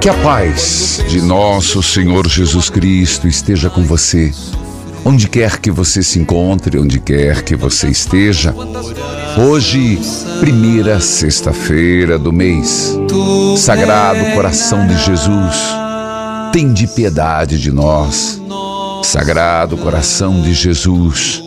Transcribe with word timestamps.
Que 0.00 0.08
a 0.08 0.14
paz 0.14 1.04
de 1.10 1.20
nosso 1.20 1.82
Senhor 1.82 2.26
Jesus 2.26 2.70
Cristo 2.70 3.28
esteja 3.28 3.68
com 3.68 3.82
você. 3.82 4.32
Onde 5.04 5.28
quer 5.28 5.58
que 5.58 5.70
você 5.70 6.02
se 6.02 6.18
encontre, 6.18 6.78
onde 6.78 6.98
quer 6.98 7.42
que 7.42 7.54
você 7.54 7.88
esteja. 7.88 8.54
Hoje, 9.36 10.00
primeira 10.40 11.00
sexta-feira 11.00 12.18
do 12.18 12.32
mês. 12.32 12.98
Sagrado 13.58 14.24
coração 14.34 14.86
de 14.86 14.96
Jesus, 14.96 15.56
tem 16.50 16.72
de 16.72 16.86
piedade 16.86 17.60
de 17.60 17.70
nós. 17.70 18.40
Sagrado 19.02 19.76
coração 19.76 20.40
de 20.40 20.54
Jesus, 20.54 21.42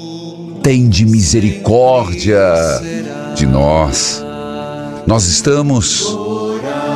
tem 0.61 0.87
de 0.87 1.07
misericórdia 1.07 2.39
de 3.35 3.47
nós. 3.47 4.23
Nós 5.07 5.25
estamos 5.25 6.15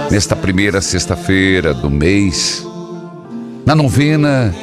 nesta 0.09 0.35
primeira 0.35 0.81
sexta-feira 0.81 1.73
do 1.73 1.89
mês, 1.89 2.65
na 3.65 3.75
novena 3.75 4.55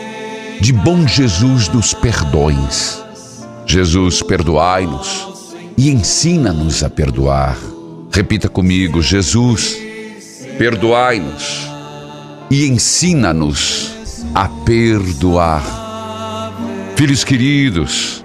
de 0.60 0.72
Bom 0.72 1.06
Jesus 1.06 1.68
dos 1.68 1.92
Perdões. 1.92 3.02
Jesus, 3.66 4.22
perdoai-nos 4.22 5.54
e 5.76 5.90
ensina-nos 5.90 6.82
a 6.82 6.88
perdoar. 6.88 7.58
Repita 8.10 8.48
comigo: 8.48 9.02
Jesus, 9.02 9.76
perdoai-nos 10.56 11.68
e 12.50 12.66
ensina-nos 12.66 13.92
a 14.34 14.48
perdoar. 14.48 15.62
Filhos 16.96 17.24
queridos, 17.24 18.24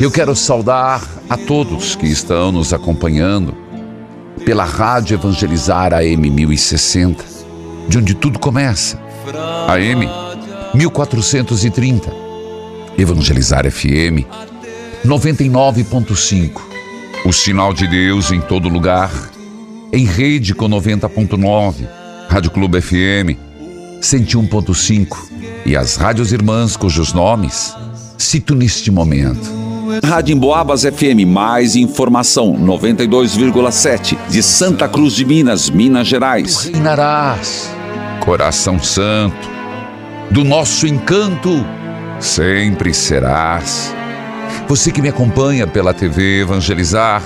eu 0.00 0.10
quero 0.10 0.34
saudar 0.34 1.06
a 1.28 1.36
todos 1.36 1.94
que 1.94 2.06
estão 2.06 2.50
nos 2.50 2.72
acompanhando 2.72 3.67
pela 4.38 4.64
Rádio 4.64 5.14
Evangelizar 5.14 5.92
AM 5.92 6.30
1060, 6.30 7.24
de 7.88 7.98
onde 7.98 8.14
tudo 8.14 8.38
começa. 8.38 9.00
AM 9.68 10.08
1430, 10.74 12.12
Evangelizar 12.96 13.70
FM 13.70 14.26
99.5, 15.04 16.60
o 17.24 17.32
sinal 17.32 17.72
de 17.72 17.86
Deus 17.86 18.30
em 18.30 18.40
todo 18.40 18.68
lugar, 18.68 19.10
em 19.92 20.04
rede 20.04 20.54
com 20.54 20.68
90.9, 20.68 21.86
Rádio 22.28 22.50
Clube 22.50 22.80
FM 22.80 23.38
101.5 24.00 25.16
e 25.66 25.76
as 25.76 25.96
rádios 25.96 26.32
irmãs 26.32 26.76
cujos 26.76 27.12
nomes 27.12 27.74
cito 28.16 28.54
neste 28.54 28.90
momento. 28.90 29.57
Rádio 30.04 30.34
Emboabas 30.34 30.82
FM, 30.82 31.26
mais 31.26 31.74
informação, 31.74 32.52
92,7, 32.54 34.18
de 34.28 34.42
Santa 34.42 34.86
Cruz 34.86 35.14
de 35.14 35.24
Minas, 35.24 35.70
Minas 35.70 36.06
Gerais. 36.06 36.64
Reinarás, 36.64 37.70
coração 38.20 38.78
santo, 38.78 39.48
do 40.30 40.44
nosso 40.44 40.86
encanto, 40.86 41.64
sempre 42.20 42.92
serás. 42.92 43.94
Você 44.68 44.92
que 44.92 45.00
me 45.00 45.08
acompanha 45.08 45.66
pela 45.66 45.94
TV 45.94 46.42
Evangelizar, 46.42 47.22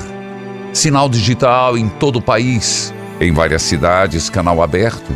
sinal 0.73 1.09
digital 1.09 1.77
em 1.77 1.89
todo 1.89 2.21
o 2.21 2.23
país, 2.23 2.94
em 3.21 3.33
várias 3.33 3.62
cidades, 3.62 4.31
canal 4.31 4.62
aberto, 4.62 5.12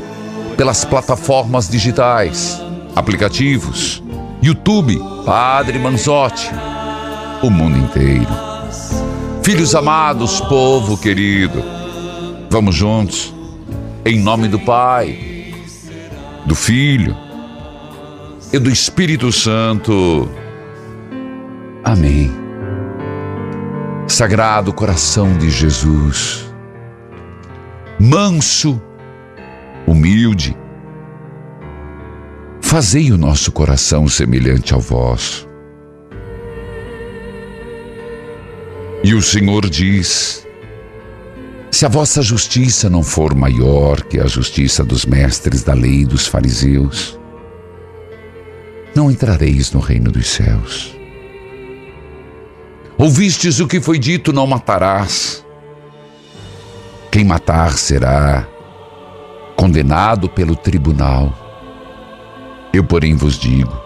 pelas 0.57 0.85
plataformas 0.85 1.69
digitais, 1.69 2.61
aplicativos, 2.97 4.03
YouTube, 4.43 5.01
Padre 5.25 5.79
Manzotti 5.79 6.51
o 7.47 7.51
mundo 7.51 7.79
inteiro. 7.79 8.27
Filhos 9.43 9.75
amados, 9.77 10.41
povo 10.41 10.99
querido, 10.99 11.63
vamos 12.51 12.75
juntos, 12.75 13.33
em 14.05 14.19
nome 14.19 14.49
do 14.49 14.59
Pai, 14.59 15.55
do 16.45 16.57
Filho 16.57 17.17
e 18.53 18.59
do 18.59 18.69
Espírito 18.69 19.31
Santo. 19.31 20.29
Amém. 21.85 22.33
Sagrado 24.09 24.73
coração 24.73 25.39
de 25.39 25.49
Jesus, 25.49 26.53
manso, 28.01 28.83
humilde, 29.87 30.57
fazei 32.61 33.13
o 33.13 33.19
nosso 33.19 33.53
coração 33.53 34.09
semelhante 34.09 34.75
ao 34.75 34.81
vosso 34.81 35.46
E 39.07 39.15
o 39.15 39.23
Senhor 39.23 39.71
diz: 39.71 40.45
Se 41.71 41.87
a 41.87 41.89
vossa 41.89 42.21
justiça 42.21 42.91
não 42.91 43.05
for 43.05 43.37
maior 43.37 44.03
que 44.03 44.19
a 44.19 44.27
justiça 44.27 44.83
dos 44.83 45.07
mestres 45.07 45.63
da 45.63 45.75
lei 45.75 46.01
e 46.01 46.05
dos 46.05 46.27
fariseus, 46.27 47.17
não 48.97 49.09
entrareis 49.09 49.71
no 49.71 49.79
reino 49.79 50.11
dos 50.11 50.27
céus. 50.27 50.93
Ouvistes 52.99 53.61
o 53.61 53.69
que 53.69 53.81
foi 53.81 53.97
dito: 53.97 54.33
não 54.33 54.45
matarás. 54.45 55.47
Quem 57.09 57.25
matar 57.25 57.75
será 57.75 58.45
condenado 59.55 60.29
pelo 60.29 60.57
tribunal. 60.57 61.33
Eu, 62.75 62.83
porém, 62.83 63.15
vos 63.15 63.39
digo: 63.39 63.81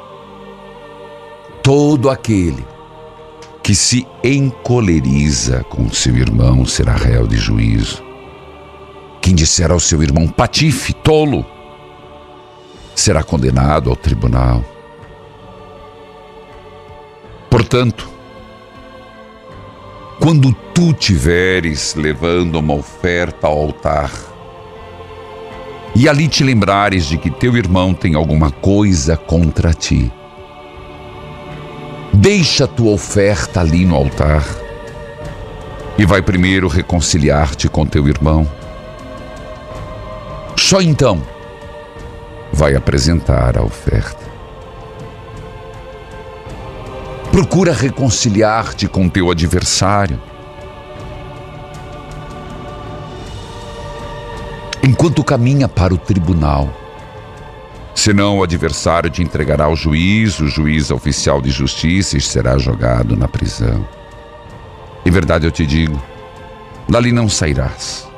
todo 1.63 2.09
aquele 2.09 2.70
que 3.71 3.75
se 3.77 4.05
encoleriza 4.25 5.63
com 5.63 5.89
seu 5.93 6.17
irmão 6.17 6.67
será 6.67 6.97
réu 6.97 7.25
de 7.25 7.37
juízo. 7.37 8.03
Quem 9.23 9.33
disser 9.33 9.71
ao 9.71 9.79
seu 9.79 10.03
irmão 10.03 10.27
patife, 10.27 10.93
tolo, 10.93 11.47
será 12.97 13.23
condenado 13.23 13.89
ao 13.89 13.95
tribunal. 13.95 14.65
Portanto, 17.49 18.11
quando 20.19 20.53
tu 20.75 20.93
tiveres 20.93 21.95
levando 21.95 22.57
uma 22.57 22.75
oferta 22.75 23.47
ao 23.47 23.57
altar, 23.57 24.11
e 25.95 26.09
ali 26.09 26.27
te 26.27 26.43
lembrares 26.43 27.07
de 27.07 27.17
que 27.17 27.31
teu 27.31 27.57
irmão 27.57 27.95
tem 27.95 28.17
alguma 28.17 28.51
coisa 28.51 29.17
contra 29.17 29.73
ti, 29.73 30.11
Deixa 32.21 32.65
a 32.65 32.69
tua 32.69 32.93
oferta 32.93 33.61
ali 33.61 33.87
no 33.87 33.97
altar 33.97 34.45
e 35.97 36.05
vai 36.05 36.21
primeiro 36.21 36.69
reconciliar-te 36.69 37.67
com 37.67 37.87
teu 37.87 38.07
irmão. 38.07 38.47
Só 40.55 40.83
então 40.83 41.23
vai 42.53 42.77
apresentar 42.77 43.57
a 43.57 43.63
oferta. 43.63 44.23
Procura 47.33 47.73
reconciliar-te 47.73 48.87
com 48.87 49.09
teu 49.09 49.31
adversário. 49.31 50.21
Enquanto 54.83 55.25
caminha 55.25 55.67
para 55.67 55.95
o 55.95 55.99
tribunal, 55.99 56.69
senão 58.01 58.39
o 58.39 58.43
adversário 58.43 59.11
te 59.11 59.23
entregará 59.23 59.67
ao 59.67 59.77
juiz, 59.77 60.41
o 60.41 60.49
juiz 60.49 60.91
oficial 60.91 61.39
de 61.39 61.51
justiça 61.51 62.17
e 62.17 62.21
será 62.21 62.57
jogado 62.57 63.15
na 63.15 63.29
prisão. 63.29 63.87
Em 65.05 65.11
verdade 65.11 65.47
eu 65.47 65.51
te 65.51 65.67
digo, 65.67 66.03
dali 66.89 67.13
não 67.13 67.29
sairás, 67.29 68.09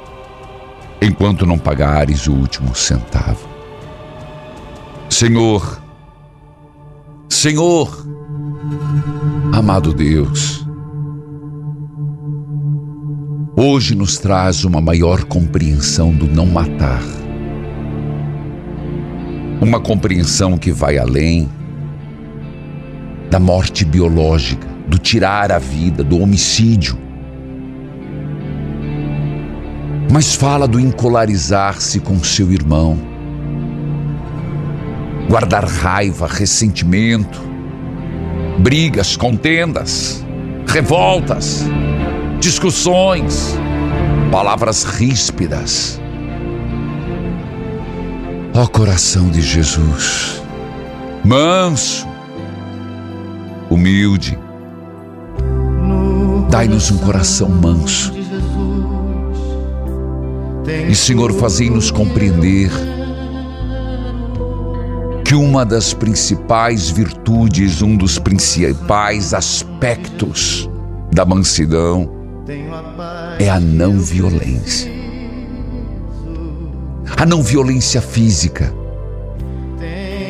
enquanto 1.00 1.44
não 1.44 1.58
pagares 1.58 2.29
o 2.29 2.32
último 2.32 2.76
centavo. 2.76 3.49
Senhor, 5.11 5.82
Senhor, 7.29 8.06
amado 9.52 9.93
Deus, 9.93 10.64
hoje 13.56 13.96
nos 13.96 14.17
traz 14.17 14.64
uma 14.64 14.81
maior 14.81 15.25
compreensão 15.25 16.14
do 16.14 16.29
não 16.29 16.46
matar. 16.46 17.22
Uma 19.62 19.79
compreensão 19.79 20.59
que 20.59 20.73
vai 20.73 20.99
além 20.99 21.49
da 23.31 23.38
morte 23.38 23.85
biológica, 23.85 24.67
do 24.88 24.99
tirar 24.99 25.53
a 25.53 25.59
vida, 25.61 26.03
do 26.03 26.19
homicídio. 26.19 26.99
Mas 30.11 30.35
fala 30.35 30.67
do 30.67 30.81
encolarizar-se 30.81 32.00
com 32.00 32.19
seu 32.25 32.50
irmão, 32.50 32.99
guardar 35.29 35.65
raiva, 35.65 36.26
ressentimento, 36.26 37.41
brigas, 38.58 39.17
contendas, 39.17 40.26
revoltas, 40.67 41.65
discussões, 42.41 43.56
palavras 44.32 44.82
ríspidas. 44.82 46.02
Ó 48.55 48.67
coração 48.67 49.31
de 49.31 49.41
Jesus, 49.41 50.43
manso, 51.25 52.07
humilde, 53.71 54.39
dai-nos 56.51 56.91
um 56.91 56.99
coração 56.99 57.49
manso. 57.49 58.13
E, 60.87 60.95
Senhor, 60.95 61.33
fazei-nos 61.33 61.91
compreender 61.91 62.71
que 65.25 65.35
uma 65.35 65.65
das 65.65 65.95
principais 65.95 66.91
virtudes, 66.91 67.81
um 67.81 67.97
dos 67.97 68.19
principais 68.19 69.33
aspectos 69.33 70.69
da 71.11 71.25
mansidão 71.25 72.07
é 73.39 73.49
a 73.49 73.59
não 73.59 73.99
violência. 73.99 74.92
A 77.23 77.25
não 77.25 77.41
violência 77.41 78.03
física, 78.03 78.75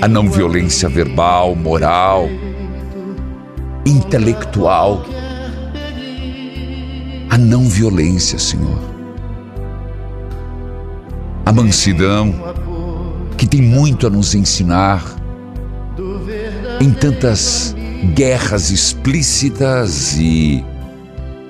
a 0.03 0.07
não 0.07 0.29
violência 0.29 0.91
verbal, 0.91 1.57
moral, 1.57 2.29
intelectual, 3.87 5.03
a 7.31 7.39
não 7.39 7.65
violência, 7.65 8.39
Senhor. 8.39 8.79
A 11.47 11.51
mansidão, 11.51 12.35
que 13.39 13.47
tem 13.47 13.63
muito 13.63 14.07
a 14.07 14.11
nos 14.11 14.35
ensinar 14.35 15.03
em 16.79 16.93
tantas 16.93 17.75
guerras 18.15 18.71
explícitas 18.71 20.19
e 20.19 20.63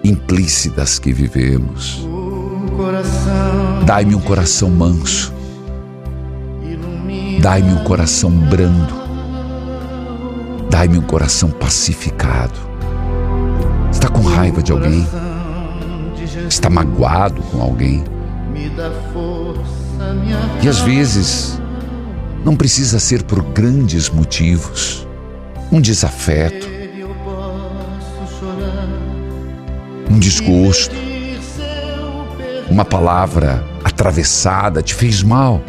implícitas 0.05 1.01
que 1.01 1.13
vivemos. 1.13 2.07
Dai-me 3.85 4.15
um 4.15 4.21
coração 4.21 4.71
manso. 4.71 5.33
Dai-me 7.41 7.73
um 7.73 7.85
coração 7.85 8.31
brando. 8.31 8.95
Dai-me 10.71 10.99
um 10.99 11.03
coração 11.03 11.51
pacificado. 11.51 12.59
Está 13.91 14.09
com 14.09 14.23
raiva 14.23 14.63
de 14.63 14.73
alguém? 14.73 15.07
Está 16.49 16.71
magoado 16.71 17.43
com 17.43 17.61
alguém? 17.61 18.05
E 20.63 20.69
às 20.69 20.79
vezes 20.81 21.61
não 22.45 22.57
precisa 22.57 22.99
ser 22.99 23.23
por 23.23 23.43
grandes 23.43 24.09
motivos. 24.09 25.07
Um 25.71 25.81
desafeto, 25.81 26.67
um 30.11 30.19
desgosto, 30.19 30.95
uma 32.73 32.87
palavra 32.87 33.63
atravessada 33.85 34.83
te 34.83 34.95
fez 34.95 35.23
mal. 35.23 35.61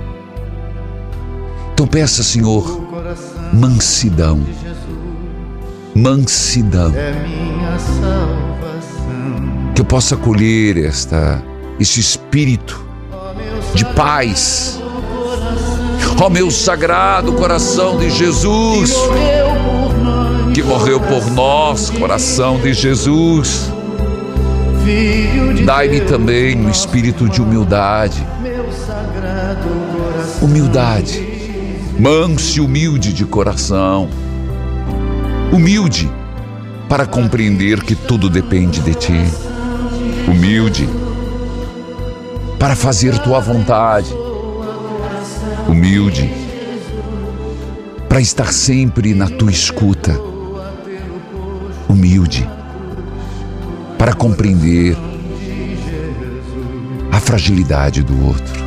Então 1.74 1.86
peça, 1.86 2.24
Senhor, 2.24 2.82
mansidão. 3.52 4.42
Mansidão. 5.94 6.94
Que 9.76 9.82
eu 9.82 9.86
possa 9.86 10.16
acolher 10.16 10.78
esta, 10.78 11.44
esse 11.80 12.00
espírito 12.00 12.84
de 13.74 13.84
paz 13.94 14.80
Ó 16.22 16.30
meu 16.30 16.50
sagrado 16.50 17.34
coração 17.34 17.98
de 17.98 18.10
Jesus, 18.10 18.96
que 20.54 20.64
morreu 20.64 21.02
por 21.02 21.30
nós, 21.32 21.90
coração 21.90 22.58
de 22.60 22.72
Jesus. 22.74 23.73
Dai-me 25.66 26.02
também 26.02 26.58
um 26.58 26.70
espírito 26.70 27.30
de 27.30 27.42
humildade. 27.42 28.26
Humildade, 30.42 31.26
manso 32.00 32.58
e 32.58 32.62
humilde 32.62 33.14
de 33.14 33.26
coração. 33.26 34.10
Humilde 35.52 36.12
para 36.90 37.06
compreender 37.06 37.82
que 37.82 37.96
tudo 37.96 38.30
depende 38.30 38.80
de 38.82 38.94
ti. 38.94 39.24
Humilde 40.28 40.88
para 42.60 42.76
fazer 42.76 43.18
tua 43.20 43.40
vontade 43.40 44.14
humilde, 45.68 46.32
para 48.08 48.22
estar 48.22 48.52
sempre 48.54 49.14
na 49.14 49.28
tua 49.28 49.52
escuta, 49.52 50.20
para 54.04 54.14
compreender 54.14 54.98
a 57.10 57.22
fragilidade 57.22 58.04
do 58.04 58.26
outro. 58.26 58.62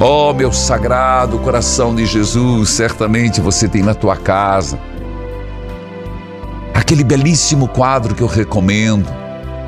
Oh, 0.00 0.34
meu 0.34 0.52
sagrado 0.52 1.38
coração 1.38 1.94
de 1.94 2.04
Jesus, 2.06 2.70
certamente 2.70 3.40
você 3.40 3.68
tem 3.68 3.84
na 3.84 3.94
tua 3.94 4.16
casa 4.16 4.80
aquele 6.74 7.04
belíssimo 7.04 7.68
quadro 7.68 8.16
que 8.16 8.20
eu 8.20 8.26
recomendo. 8.26 9.06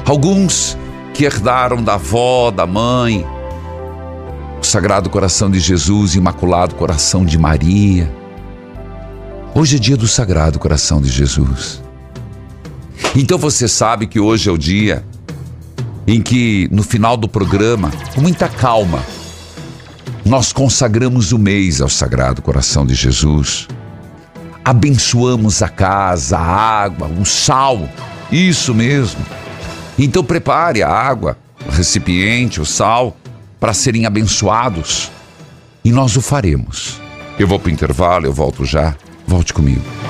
Alguns 0.04 0.76
que 1.14 1.24
herdaram 1.24 1.80
da 1.80 1.94
avó, 1.94 2.50
da 2.50 2.66
mãe, 2.66 3.24
Sagrado 4.60 5.08
Coração 5.08 5.52
de 5.52 5.60
Jesus, 5.60 6.16
Imaculado 6.16 6.74
Coração 6.74 7.24
de 7.24 7.38
Maria. 7.38 8.12
Hoje 9.54 9.76
é 9.76 9.78
dia 9.78 9.96
do 9.96 10.08
Sagrado 10.08 10.58
Coração 10.58 11.00
de 11.00 11.10
Jesus. 11.10 11.80
Então 13.14 13.36
você 13.36 13.68
sabe 13.68 14.06
que 14.06 14.18
hoje 14.18 14.48
é 14.48 14.52
o 14.52 14.56
dia 14.56 15.04
em 16.06 16.20
que, 16.20 16.68
no 16.72 16.82
final 16.82 17.16
do 17.16 17.28
programa, 17.28 17.90
com 18.14 18.20
muita 18.20 18.48
calma, 18.48 19.04
nós 20.24 20.52
consagramos 20.52 21.30
o 21.32 21.38
mês 21.38 21.80
ao 21.80 21.88
Sagrado 21.88 22.40
Coração 22.40 22.86
de 22.86 22.94
Jesus. 22.94 23.68
Abençoamos 24.64 25.62
a 25.62 25.68
casa, 25.68 26.38
a 26.38 26.42
água, 26.42 27.08
o 27.08 27.24
sal, 27.24 27.88
isso 28.30 28.74
mesmo. 28.74 29.20
Então 29.98 30.24
prepare 30.24 30.82
a 30.82 30.88
água, 30.88 31.36
o 31.66 31.70
recipiente, 31.70 32.60
o 32.60 32.66
sal 32.66 33.16
para 33.60 33.74
serem 33.74 34.06
abençoados. 34.06 35.10
E 35.84 35.92
nós 35.92 36.16
o 36.16 36.22
faremos. 36.22 37.00
Eu 37.38 37.46
vou 37.46 37.58
para 37.58 37.68
o 37.68 37.72
intervalo, 37.72 38.24
eu 38.26 38.32
volto 38.32 38.64
já. 38.64 38.96
Volte 39.26 39.52
comigo. 39.52 40.01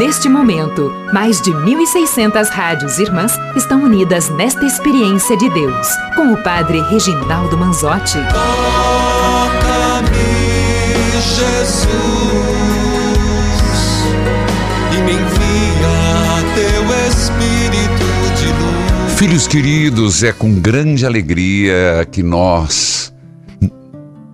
Neste 0.00 0.30
momento, 0.30 0.90
mais 1.12 1.42
de 1.42 1.50
1.600 1.50 2.48
rádios 2.48 2.98
irmãs 2.98 3.34
estão 3.54 3.82
unidas 3.82 4.30
nesta 4.30 4.64
experiência 4.64 5.36
de 5.36 5.46
Deus, 5.50 5.86
com 6.16 6.32
o 6.32 6.42
Padre 6.42 6.80
Reginaldo 6.80 7.58
Manzotti. 7.58 8.16
Toca-me, 8.32 10.08
Jesus 11.20 11.86
me 15.04 15.12
envia 15.12 16.40
teu 16.54 16.82
Espírito 17.06 18.08
de 18.38 18.46
luz. 18.46 19.12
Filhos 19.18 19.46
queridos, 19.46 20.22
é 20.22 20.32
com 20.32 20.54
grande 20.54 21.04
alegria 21.04 22.08
que 22.10 22.22
nós 22.22 23.12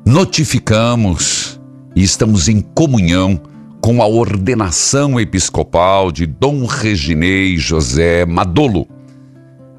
notificamos 0.06 1.60
e 1.96 2.04
estamos 2.04 2.48
em 2.48 2.60
comunhão 2.60 3.55
com 3.86 4.02
a 4.02 4.06
ordenação 4.08 5.20
episcopal 5.20 6.10
de 6.10 6.26
Dom 6.26 6.66
Reginei 6.66 7.56
José 7.56 8.26
Madolo. 8.26 8.84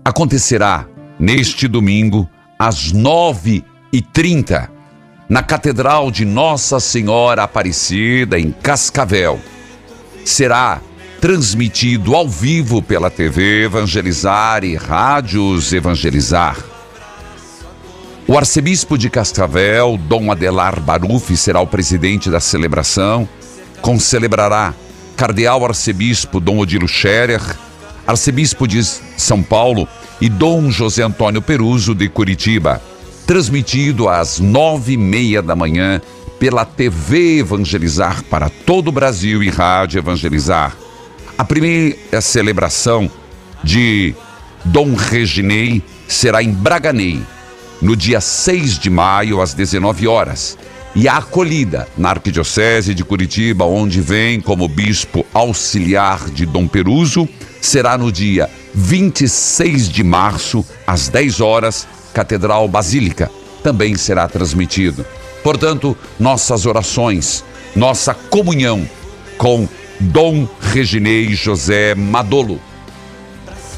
Acontecerá 0.06 0.88
neste 1.20 1.68
domingo, 1.68 2.26
às 2.58 2.94
nove 2.94 3.66
e 3.92 4.02
trinta, 4.02 4.72
na 5.28 5.44
Catedral 5.44 6.10
de 6.10 6.24
Nossa 6.24 6.80
Senhora 6.80 7.44
Aparecida, 7.44 8.40
em 8.40 8.50
Cascavel. 8.50 9.42
Será 10.24 10.80
transmitido 11.20 12.16
ao 12.16 12.30
vivo 12.30 12.82
pela 12.82 13.10
TV 13.10 13.66
Evangelizar 13.66 14.64
e 14.64 14.78
Rádios 14.78 15.74
Evangelizar. 15.74 16.56
O 18.26 18.38
arcebispo 18.38 18.98
de 18.98 19.10
Cascavel, 19.10 19.98
Dom 19.98 20.32
Adelar 20.32 20.80
Baruf, 20.80 21.36
será 21.36 21.60
o 21.60 21.68
presidente 21.68 22.30
da 22.30 22.40
celebração. 22.40 23.28
Concelebrará 23.82 24.74
cardeal 25.16 25.66
arcebispo 25.66 26.40
Dom 26.40 26.60
Odilo 26.60 26.88
Scherer, 26.88 27.42
arcebispo 28.06 28.68
de 28.68 28.84
São 28.84 29.42
Paulo 29.42 29.88
e 30.22 30.30
Dom 30.30 30.70
José 30.70 31.04
Antônio 31.04 31.42
Peruso 31.42 31.96
de 31.96 32.08
Curitiba. 32.08 32.82
Transmitido 33.26 34.08
às 34.08 34.40
nove 34.40 34.94
e 34.94 34.98
meia 34.98 35.42
da 35.42 35.56
manhã 35.56 36.02
pela 36.40 36.64
TV 36.64 37.40
Evangelizar 37.40 38.24
para 38.24 38.50
todo 38.50 38.90
o 38.90 38.92
Brasil 38.92 39.44
e 39.44 39.50
Rádio 39.50 40.00
Evangelizar. 40.00 40.78
A 41.38 41.44
primeira 41.44 42.22
celebração 42.22 43.10
de 43.64 44.16
Dom 44.64 44.96
Reginei 44.96 45.84
será 46.08 46.42
em 46.42 46.52
Braganei, 46.52 47.22
no 47.82 47.96
dia 47.96 48.22
6 48.22 48.80
de 48.80 48.90
maio, 48.90 49.42
às 49.42 49.54
19 49.54 50.08
horas. 50.08 50.58
E 51.00 51.08
a 51.08 51.18
acolhida 51.18 51.88
na 51.96 52.10
Arquidiocese 52.10 52.96
de 52.96 53.06
Curitiba, 53.06 53.64
onde 53.66 54.02
vem 54.02 54.42
como 54.42 54.68
bispo 54.68 55.24
auxiliar 55.32 56.28
de 56.32 56.44
Dom 56.44 56.68
Peruso, 56.68 57.30
será 57.62 57.96
no 58.00 58.12
dia 58.12 58.50
26 58.74 59.90
de 59.90 60.04
março, 60.04 60.66
às 60.88 61.08
10 61.08 61.40
horas, 61.40 61.88
Catedral 62.16 62.68
Basílica. 62.68 63.30
Também 63.62 63.96
será 63.96 64.28
transmitido. 64.28 65.06
Portanto, 65.44 65.96
nossas 66.20 66.66
orações, 66.66 67.46
nossa 67.76 68.16
comunhão 68.16 68.90
com 69.38 69.70
Dom 70.00 70.48
Reginei 70.60 71.36
José 71.36 71.94
Madolo. 71.94 72.60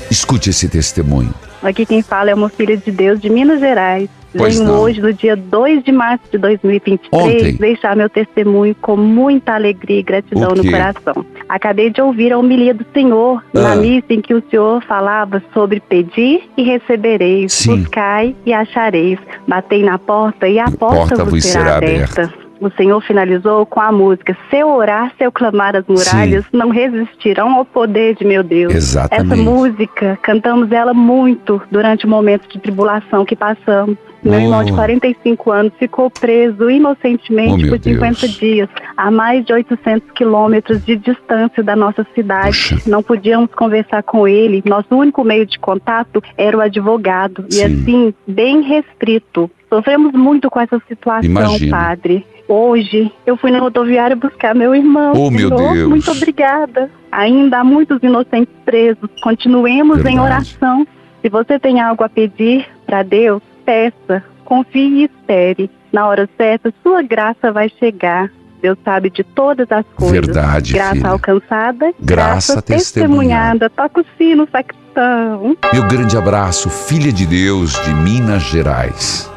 Escute 0.10 0.52
esse 0.52 0.70
testemunho. 0.70 1.34
Aqui 1.62 1.86
quem 1.86 2.02
fala 2.02 2.30
é 2.30 2.34
uma 2.34 2.48
filha 2.48 2.78
de 2.78 2.90
Deus 2.90 3.20
de 3.20 3.30
Minas 3.30 3.60
Gerais. 3.60 4.10
Pois 4.38 4.58
Venho 4.58 4.70
não. 4.70 4.80
hoje, 4.82 5.02
no 5.02 5.12
dia 5.12 5.36
2 5.36 5.84
de 5.84 5.92
março 5.92 6.24
de 6.32 6.38
2023, 6.38 7.10
Ontem. 7.12 7.56
deixar 7.56 7.96
meu 7.96 8.10
testemunho 8.10 8.76
com 8.82 8.96
muita 8.96 9.54
alegria 9.56 10.00
e 10.00 10.04
gratidão 10.04 10.52
no 10.52 10.64
coração. 10.64 11.26
Acabei 11.48 11.90
de 11.90 12.00
ouvir 12.02 12.32
a 12.32 12.38
homilia 12.38 12.74
do 12.74 12.86
Senhor 12.94 13.44
Ah. 13.56 13.60
na 13.60 13.76
missa 13.76 14.06
em 14.14 14.22
que 14.22 14.34
o 14.36 14.44
Senhor 14.50 14.84
falava 14.84 15.42
sobre 15.54 15.80
pedir 15.80 16.44
e 16.56 16.64
recebereis, 16.64 17.54
Sim. 17.54 17.78
buscai 17.78 18.36
e 18.46 18.54
achareis, 18.54 19.18
batei 19.48 19.84
na 19.84 19.98
porta 19.98 20.48
e 20.48 20.60
a 20.60 20.66
A 20.66 20.72
porta, 20.72 21.16
porta 21.16 21.26
vos 21.26 21.44
será 21.44 21.78
aberta. 21.78 22.32
O 22.60 22.70
Senhor 22.72 23.00
finalizou 23.02 23.66
com 23.66 23.80
a 23.80 23.92
música: 23.92 24.36
Se 24.50 24.58
eu 24.58 24.70
orar, 24.70 25.12
se 25.18 25.24
eu 25.26 25.32
clamar 25.32 25.76
as 25.76 25.86
muralhas, 25.88 26.44
não 26.52 26.70
resistirão 26.70 27.54
ao 27.56 27.64
poder 27.66 28.16
de 28.16 28.26
meu 28.26 28.44
Deus. 28.44 28.74
Exatamente. 28.74 29.32
Essa 29.34 29.42
música, 29.42 30.20
cantamos 30.22 30.72
ela 30.72 30.94
muito 30.94 31.62
durante 31.72 32.06
o 32.06 32.10
momento 32.10 32.48
de 32.50 32.60
tribulação 32.60 33.24
que 33.26 33.36
passamos. 33.36 33.98
Meu 34.22 34.34
Oh. 34.34 34.42
irmão 34.42 34.64
de 34.66 34.74
45 34.74 35.50
anos 35.50 35.72
ficou 35.80 36.10
preso 36.10 36.70
inocentemente 36.70 37.66
Oh, 37.66 37.70
por 37.70 37.80
50 37.82 38.20
Deus. 38.28 38.34
dias, 38.38 38.70
a 38.98 39.10
mais 39.10 39.46
de 39.46 39.54
800 39.54 40.12
quilômetros 40.12 40.84
de 40.84 40.98
distância 40.98 41.64
da 41.64 41.74
nossa 41.74 42.06
cidade. 42.14 42.48
Puxa. 42.48 42.82
Não 42.86 43.02
podíamos 43.02 43.50
conversar 43.56 44.04
com 44.04 44.28
ele. 44.28 44.62
Nosso 44.66 44.88
único 44.94 45.24
meio 45.24 45.46
de 45.46 45.58
contato 45.58 46.22
era 46.38 46.58
o 46.58 46.60
advogado. 46.60 47.46
E 47.50 47.54
Sim. 47.54 47.64
assim, 47.64 48.14
bem 48.28 48.62
restrito. 48.62 49.50
Sofremos 49.70 50.12
muito 50.12 50.50
com 50.50 50.60
essa 50.60 50.82
situação, 50.90 51.24
Imagino. 51.30 51.72
padre. 51.72 52.26
Hoje, 52.50 53.12
eu 53.28 53.38
fui 53.38 53.52
na 53.52 53.60
rodoviária 53.60 54.16
buscar 54.16 54.56
meu 54.56 54.74
irmão. 54.74 55.14
Oh, 55.16 55.30
meu 55.30 55.50
Senhor, 55.56 55.74
Deus. 55.74 55.88
Muito 55.90 56.10
obrigada. 56.12 56.90
Ainda 57.12 57.60
há 57.60 57.64
muitos 57.64 58.02
inocentes 58.02 58.54
presos. 58.66 59.08
Continuemos 59.22 60.00
em 60.00 60.04
Verdade. 60.04 60.20
oração. 60.20 60.88
Se 61.22 61.30
você 61.30 61.60
tem 61.60 61.80
algo 61.80 62.04
a 62.04 62.10
pedir 62.10 62.66
para 62.88 63.04
Deus, 63.04 63.42
peça. 63.64 64.24
Confie 64.46 65.02
e 65.02 65.04
espere. 65.04 65.70
Na 65.94 66.08
hora 66.08 66.28
certa, 66.38 66.74
sua 66.82 67.04
graça 67.04 67.52
vai 67.52 67.70
chegar. 67.80 68.32
Deus 68.62 68.78
sabe 68.84 69.12
de 69.12 69.24
todas 69.24 69.72
as 69.72 69.86
coisas. 69.96 70.12
Verdade, 70.26 70.74
Graça 70.74 70.96
filha. 70.96 71.08
alcançada, 71.10 71.94
Graça 72.00 72.02
graça, 72.02 72.62
testemunhada. 72.64 73.68
testemunhada. 73.68 73.70
Toca 73.70 74.02
o 74.02 74.06
sino, 74.18 74.48
sacristão. 74.52 75.56
Meu 75.72 75.88
grande 75.88 76.18
abraço, 76.18 76.70
filha 76.70 77.14
de 77.14 77.26
Deus 77.28 77.74
de 77.86 77.94
Minas 77.94 78.42
Gerais. 78.44 79.32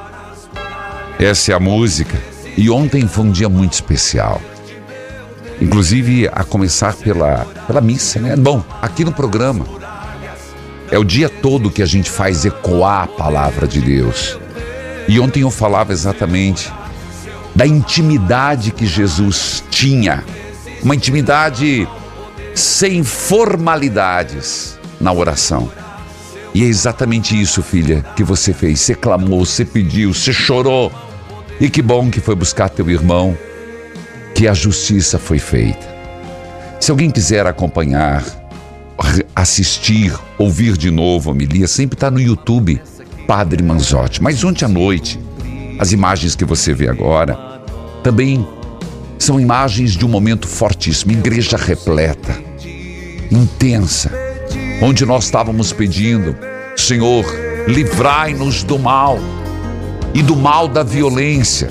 Essa 1.21 1.53
é 1.53 1.55
a 1.55 1.61
música. 1.61 2.32
E 2.57 2.69
ontem 2.71 3.07
foi 3.07 3.25
um 3.25 3.31
dia 3.31 3.49
muito 3.49 3.73
especial. 3.73 4.41
Inclusive, 5.61 6.29
a 6.33 6.45
começar 6.45 6.95
pela, 6.95 7.47
pela 7.67 7.81
missa, 7.81 8.21
né? 8.21 8.37
Bom, 8.37 8.65
aqui 8.81 9.05
no 9.05 9.13
programa. 9.13 9.65
É 10.91 10.99
o 10.99 11.05
dia 11.05 11.29
todo 11.29 11.71
que 11.71 11.83
a 11.83 11.87
gente 11.87 12.11
faz 12.11 12.45
ecoar 12.45 13.05
a 13.05 13.07
palavra 13.07 13.67
de 13.67 13.81
Deus. 13.81 14.39
E 15.09 15.19
ontem 15.19 15.41
eu 15.41 15.51
falava 15.51 15.93
exatamente 15.93 16.71
da 17.55 17.67
intimidade 17.67 18.73
que 18.73 18.87
Jesus 18.87 19.65
tinha. 19.71 20.25
Uma 20.83 20.95
intimidade 20.95 21.89
sem 22.55 23.03
formalidades 23.03 24.79
na 25.01 25.13
oração. 25.13 25.71
E 26.55 26.63
é 26.63 26.67
exatamente 26.67 27.41
isso, 27.41 27.63
filha, 27.63 28.05
que 28.15 28.23
você 28.23 28.53
fez. 28.53 28.81
Você 28.81 28.95
clamou, 28.95 29.45
você 29.45 29.65
pediu, 29.65 30.13
você 30.13 30.33
chorou. 30.33 30.93
E 31.63 31.71
que 31.71 31.81
bom 31.81 32.11
que 32.11 32.19
foi 32.19 32.35
buscar 32.35 32.69
teu 32.69 32.91
irmão, 32.91 33.39
que 34.35 34.49
a 34.49 34.53
justiça 34.53 35.17
foi 35.17 35.39
feita. 35.39 35.87
Se 36.81 36.91
alguém 36.91 37.09
quiser 37.09 37.47
acompanhar, 37.47 38.25
assistir, 39.33 40.13
ouvir 40.37 40.77
de 40.77 40.91
novo 40.91 41.31
a 41.31 41.33
homilia, 41.33 41.69
sempre 41.69 41.95
está 41.95 42.11
no 42.11 42.21
YouTube, 42.21 42.83
Padre 43.29 43.63
Manzotti. 43.63 44.21
Mas 44.21 44.43
ontem 44.43 44.65
à 44.65 44.69
noite, 44.69 45.21
as 45.79 45.93
imagens 45.93 46.35
que 46.35 46.45
você 46.45 46.75
vê 46.75 46.89
agora, 46.89 47.39
também 48.03 48.45
são 49.17 49.39
imagens 49.39 49.93
de 49.93 50.05
um 50.05 50.09
momento 50.09 50.49
fortíssimo, 50.49 51.13
igreja 51.13 51.57
repleta, 51.57 52.43
intensa, 53.31 54.11
onde 54.83 55.07
nós 55.07 55.27
estávamos 55.27 55.73
pedindo, 55.73 56.37
Senhor, 56.77 57.25
livrai-nos 57.69 58.65
do 58.65 58.81
mal 58.81 59.17
e 60.15 60.23
do 60.23 60.37
mal 60.37 60.69
da 60.69 60.83
violência. 60.83 61.71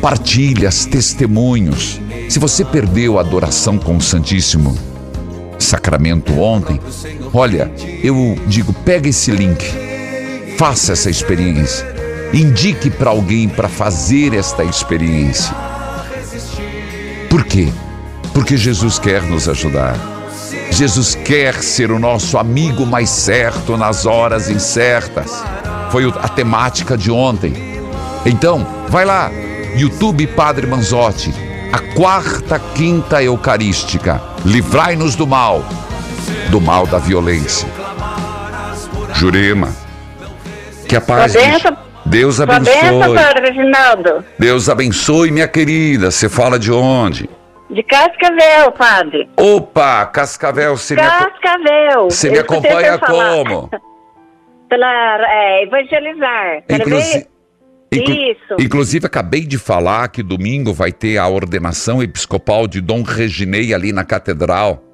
Partilhas, 0.00 0.84
testemunhos. 0.86 2.00
Se 2.28 2.38
você 2.38 2.64
perdeu 2.64 3.18
a 3.18 3.22
adoração 3.22 3.78
com 3.78 3.96
o 3.96 4.00
Santíssimo 4.00 4.76
Sacramento 5.58 6.38
ontem, 6.38 6.80
olha, 7.34 7.70
eu 8.02 8.38
digo, 8.46 8.72
pega 8.72 9.08
esse 9.08 9.30
link, 9.30 9.64
faça 10.56 10.92
essa 10.92 11.10
experiência, 11.10 11.84
indique 12.32 12.90
para 12.90 13.10
alguém 13.10 13.48
para 13.48 13.68
fazer 13.68 14.34
esta 14.34 14.62
experiência. 14.62 15.54
Por 17.28 17.44
quê? 17.44 17.68
Porque 18.32 18.56
Jesus 18.56 18.98
quer 18.98 19.22
nos 19.22 19.48
ajudar. 19.48 19.96
Jesus 20.70 21.16
quer 21.16 21.54
ser 21.62 21.90
o 21.90 21.98
nosso 21.98 22.38
amigo 22.38 22.86
mais 22.86 23.10
certo 23.10 23.76
nas 23.76 24.06
horas 24.06 24.48
incertas. 24.48 25.42
Foi 25.90 26.04
a 26.20 26.28
temática 26.28 26.96
de 26.96 27.10
ontem. 27.10 27.54
Então, 28.26 28.66
vai 28.88 29.04
lá, 29.04 29.30
YouTube 29.76 30.26
Padre 30.28 30.66
Manzotti, 30.66 31.32
a 31.72 31.78
quarta 31.94 32.58
quinta 32.74 33.22
eucarística. 33.22 34.20
Livrai-nos 34.44 35.14
do 35.16 35.26
mal, 35.26 35.64
do 36.50 36.60
mal 36.60 36.86
da 36.86 36.98
violência. 36.98 37.68
Jurema, 39.14 39.74
que 40.88 40.94
a 40.96 41.00
paz 41.00 41.32
benção- 41.32 41.76
Deus 42.04 42.38
benção, 42.38 42.56
abençoe. 43.02 43.14
Padre 43.16 43.50
Reginaldo. 43.50 44.24
Deus 44.38 44.68
abençoe, 44.68 45.30
minha 45.30 45.48
querida. 45.48 46.10
Você 46.10 46.28
fala 46.28 46.58
de 46.58 46.72
onde? 46.72 47.28
De 47.70 47.82
Cascavel, 47.82 48.72
padre. 48.72 49.28
Opa, 49.36 50.06
Cascavel, 50.06 50.76
você 50.76 50.94
me, 50.94 51.02
Cascavel. 51.02 52.04
você 52.10 52.30
me 52.30 52.36
Eu 52.38 52.40
escutei 52.42 52.70
acompanha 52.70 52.92
você 52.92 53.06
falar. 53.06 53.30
como? 53.44 53.70
Pela 54.68 55.32
é, 55.32 55.62
evangelizar. 55.64 56.62
Quer 56.68 56.80
Inclusi- 56.80 57.18
ver? 57.20 57.26
Inclu- 57.90 58.14
Isso. 58.14 58.56
Inclusive, 58.60 59.06
acabei 59.06 59.40
de 59.46 59.56
falar 59.58 60.08
que 60.08 60.22
domingo 60.22 60.74
vai 60.74 60.92
ter 60.92 61.16
a 61.16 61.26
ordenação 61.26 62.02
episcopal 62.02 62.66
de 62.68 62.82
Dom 62.82 63.02
Reginei 63.02 63.72
ali 63.72 63.92
na 63.94 64.04
catedral. 64.04 64.84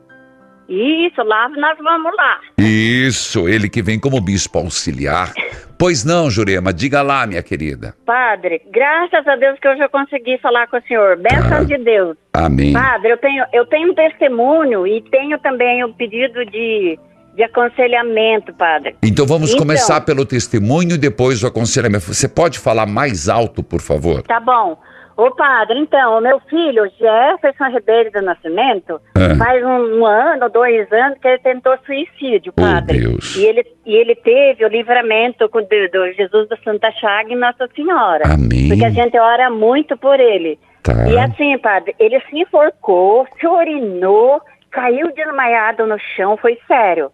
Isso, 0.68 1.20
lá 1.22 1.48
nós 1.50 1.76
vamos 1.78 2.12
lá. 2.16 2.40
Isso, 2.56 3.48
ele 3.48 3.68
que 3.68 3.82
vem 3.82 3.98
como 3.98 4.20
bispo 4.20 4.58
auxiliar. 4.60 5.32
Pois 5.78 6.04
não, 6.04 6.30
Jurema, 6.30 6.72
diga 6.72 7.02
lá, 7.02 7.26
minha 7.26 7.42
querida. 7.42 7.94
Padre, 8.06 8.62
graças 8.72 9.26
a 9.26 9.36
Deus 9.36 9.58
que 9.58 9.66
eu 9.68 9.76
já 9.76 9.88
consegui 9.88 10.38
falar 10.38 10.68
com 10.68 10.76
o 10.78 10.82
senhor. 10.82 11.16
Bênção 11.18 11.58
Ah. 11.58 11.64
de 11.64 11.76
Deus. 11.76 12.16
Amém. 12.32 12.72
Padre, 12.72 13.10
eu 13.10 13.18
tenho, 13.18 13.44
eu 13.52 13.66
tenho 13.66 13.90
um 13.90 13.94
testemunho 13.94 14.86
e 14.86 15.02
tenho 15.10 15.36
também 15.40 15.84
o 15.84 15.92
pedido 15.92 16.46
de, 16.46 16.98
de 17.34 17.42
aconselhamento, 17.42 18.52
padre. 18.54 18.96
Então 19.02 19.26
vamos 19.26 19.50
Então. 19.50 19.60
começar 19.62 20.00
pelo 20.02 20.24
testemunho 20.24 20.92
e 20.94 20.98
depois 20.98 21.42
o 21.42 21.46
aconselhamento. 21.46 22.04
Você 22.14 22.28
pode 22.28 22.58
falar 22.58 22.86
mais 22.86 23.28
alto, 23.28 23.62
por 23.62 23.80
favor? 23.80 24.22
Tá 24.22 24.40
bom. 24.40 24.78
Ô 25.16 25.30
padre, 25.30 25.78
então, 25.78 26.18
o 26.18 26.20
meu 26.20 26.40
filho, 26.50 26.90
Jefferson 26.98 27.68
Ribeiro 27.72 28.10
do 28.10 28.20
Nascimento, 28.20 29.00
Ah. 29.16 29.36
faz 29.38 29.64
um, 29.64 30.00
um 30.00 30.04
ano, 30.06 30.48
dois 30.50 30.90
anos 30.92 31.18
que 31.20 31.28
ele 31.28 31.38
tentou 31.38 31.76
suicídio, 31.86 32.52
Oh, 32.56 32.60
padre. 32.60 32.98
Deus. 32.98 33.36
E 33.36 33.44
ele, 33.46 33.64
e 33.86 33.94
ele 33.94 34.16
teve 34.16 34.64
o 34.64 34.68
livramento 34.68 35.48
com- 35.48 35.60
do, 35.62 35.68
do 35.92 36.12
Jesus 36.14 36.48
da 36.48 36.56
Santa 36.64 36.90
Chaga 36.92 37.32
e 37.32 37.36
Nossa 37.36 37.68
Senhora. 37.76 38.24
Amém. 38.26 38.66
Porque 38.68 38.84
a 38.84 38.90
gente 38.90 39.16
ora 39.16 39.48
muito 39.50 39.96
por 39.96 40.18
ele. 40.18 40.58
Tá. 40.82 41.06
E 41.08 41.16
assim, 41.16 41.56
padre, 41.58 41.94
ele 42.00 42.20
se 42.28 42.36
enforcou, 42.36 43.24
se 43.40 43.46
orinou, 43.46 44.40
caiu 44.68 45.12
desmaiado 45.14 45.86
no 45.86 45.96
chão, 46.16 46.36
foi 46.36 46.58
sério. 46.66 47.12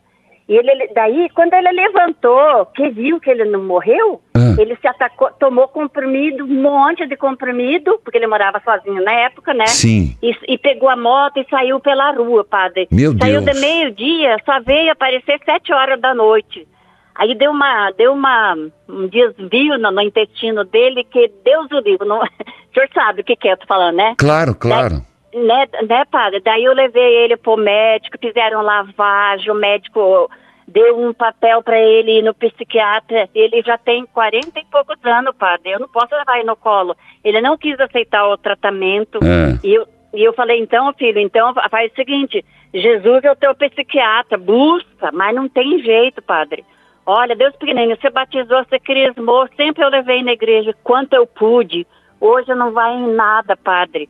E 0.50 0.56
ele, 0.56 0.88
daí, 0.92 1.28
quando 1.32 1.54
ele 1.54 1.70
levantou, 1.70 2.66
que 2.74 2.90
viu 2.90 3.20
que 3.20 3.30
ele 3.30 3.44
não 3.44 3.62
morreu, 3.62 4.20
Ah. 4.34 4.60
ele 4.60 4.76
se 4.80 4.88
atacou, 4.88 5.30
tomou 5.38 5.68
comprimido, 5.68 6.42
um 6.42 6.60
monte 6.60 7.06
de 7.06 7.16
comprimido, 7.16 8.00
porque 8.02 8.18
ele 8.18 8.26
morava 8.26 8.60
sozinho 8.64 9.00
na 9.04 9.12
época, 9.12 9.54
né? 9.54 9.68
Sim. 9.68 10.16
E, 10.20 10.34
e 10.48 10.58
pegou 10.58 10.88
a 10.88 10.96
moto 10.96 11.38
e 11.38 11.46
saiu 11.48 11.78
pela 11.78 12.10
rua, 12.10 12.42
padre. 12.42 12.88
Meu 12.90 13.16
saiu 13.16 13.40
Deus. 13.42 13.54
de 13.54 13.60
meio-dia, 13.60 14.38
só 14.44 14.58
veio 14.60 14.90
aparecer 14.90 15.38
sete 15.44 15.72
horas 15.72 16.00
da 16.00 16.12
noite. 16.12 16.66
Aí 17.14 17.32
deu 17.36 17.52
uma, 17.52 17.92
deu 17.92 18.12
uma, 18.12 18.56
um 18.88 19.06
desvio 19.06 19.78
no, 19.78 19.92
no 19.92 20.00
intestino 20.02 20.64
dele 20.64 21.04
que 21.04 21.30
Deus 21.44 21.70
o 21.70 21.78
livre. 21.78 22.08
Não, 22.08 22.18
o 22.24 22.26
senhor 22.74 22.88
sabe 22.92 23.20
o 23.20 23.24
que, 23.24 23.36
que 23.36 23.46
é, 23.46 23.52
eu 23.52 23.56
tô 23.56 23.66
falando, 23.68 23.94
né? 23.94 24.16
Claro, 24.18 24.52
claro. 24.56 24.96
Né, 25.32 25.68
né, 25.88 26.04
padre? 26.10 26.40
Daí 26.40 26.64
eu 26.64 26.74
levei 26.74 27.18
ele 27.22 27.36
pro 27.36 27.56
médico, 27.56 28.18
fizeram 28.20 28.62
lavagem, 28.62 29.48
o 29.48 29.54
médico 29.54 30.28
deu 30.72 30.98
um 30.98 31.12
papel 31.12 31.62
para 31.62 31.78
ele 31.78 32.18
ir 32.18 32.22
no 32.22 32.32
psiquiatra. 32.34 33.28
Ele 33.34 33.62
já 33.62 33.76
tem 33.76 34.06
40 34.06 34.58
e 34.58 34.64
poucos 34.70 34.96
anos, 35.04 35.34
padre. 35.36 35.70
Eu 35.72 35.80
não 35.80 35.88
posso 35.88 36.14
levar 36.14 36.36
ele 36.38 36.46
no 36.46 36.56
colo. 36.56 36.96
Ele 37.24 37.40
não 37.40 37.56
quis 37.58 37.78
aceitar 37.80 38.26
o 38.28 38.36
tratamento. 38.38 39.18
Ah. 39.22 39.58
E 39.62 39.74
eu, 39.74 39.86
e 40.14 40.22
eu 40.22 40.32
falei, 40.32 40.60
então, 40.60 40.92
filho, 40.94 41.18
então 41.20 41.52
faz 41.70 41.90
o 41.92 41.94
seguinte, 41.94 42.44
Jesus 42.72 43.24
é 43.24 43.30
o 43.30 43.36
teu 43.36 43.54
psiquiatra, 43.54 44.36
busca, 44.38 45.10
mas 45.12 45.34
não 45.34 45.48
tem 45.48 45.80
jeito, 45.82 46.22
padre. 46.22 46.64
Olha, 47.06 47.34
Deus 47.34 47.54
pequenininho, 47.56 47.96
você 48.00 48.10
batizou, 48.10 48.64
você 48.64 48.78
crismou, 48.78 49.48
sempre 49.56 49.82
eu 49.84 49.88
levei 49.88 50.22
na 50.22 50.32
igreja 50.32 50.74
quanto 50.84 51.14
eu 51.14 51.26
pude. 51.26 51.86
Hoje 52.20 52.54
não 52.54 52.72
vai 52.72 52.94
em 52.94 53.14
nada, 53.14 53.56
padre. 53.56 54.08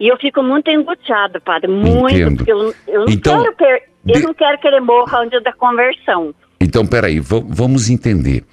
E 0.00 0.08
eu 0.08 0.16
fico 0.16 0.42
muito 0.42 0.68
angustiado, 0.70 1.40
padre, 1.40 1.70
muito, 1.70 2.14
Entendo. 2.14 2.36
porque 2.36 2.52
eu, 2.52 2.74
eu 2.86 3.00
não 3.04 3.08
Então, 3.12 3.42
quero 3.42 3.56
per- 3.56 3.82
eu 4.08 4.20
de- 4.20 4.22
não 4.26 4.34
quero 4.34 4.58
que 4.58 4.66
ele 4.68 4.80
morra 4.80 5.20
antes 5.20 5.42
da 5.42 5.52
conversão. 5.52 6.34
Então, 6.60 6.86
peraí, 6.86 7.20
va- 7.20 7.42
vamos 7.46 7.88
entender. 7.90 8.44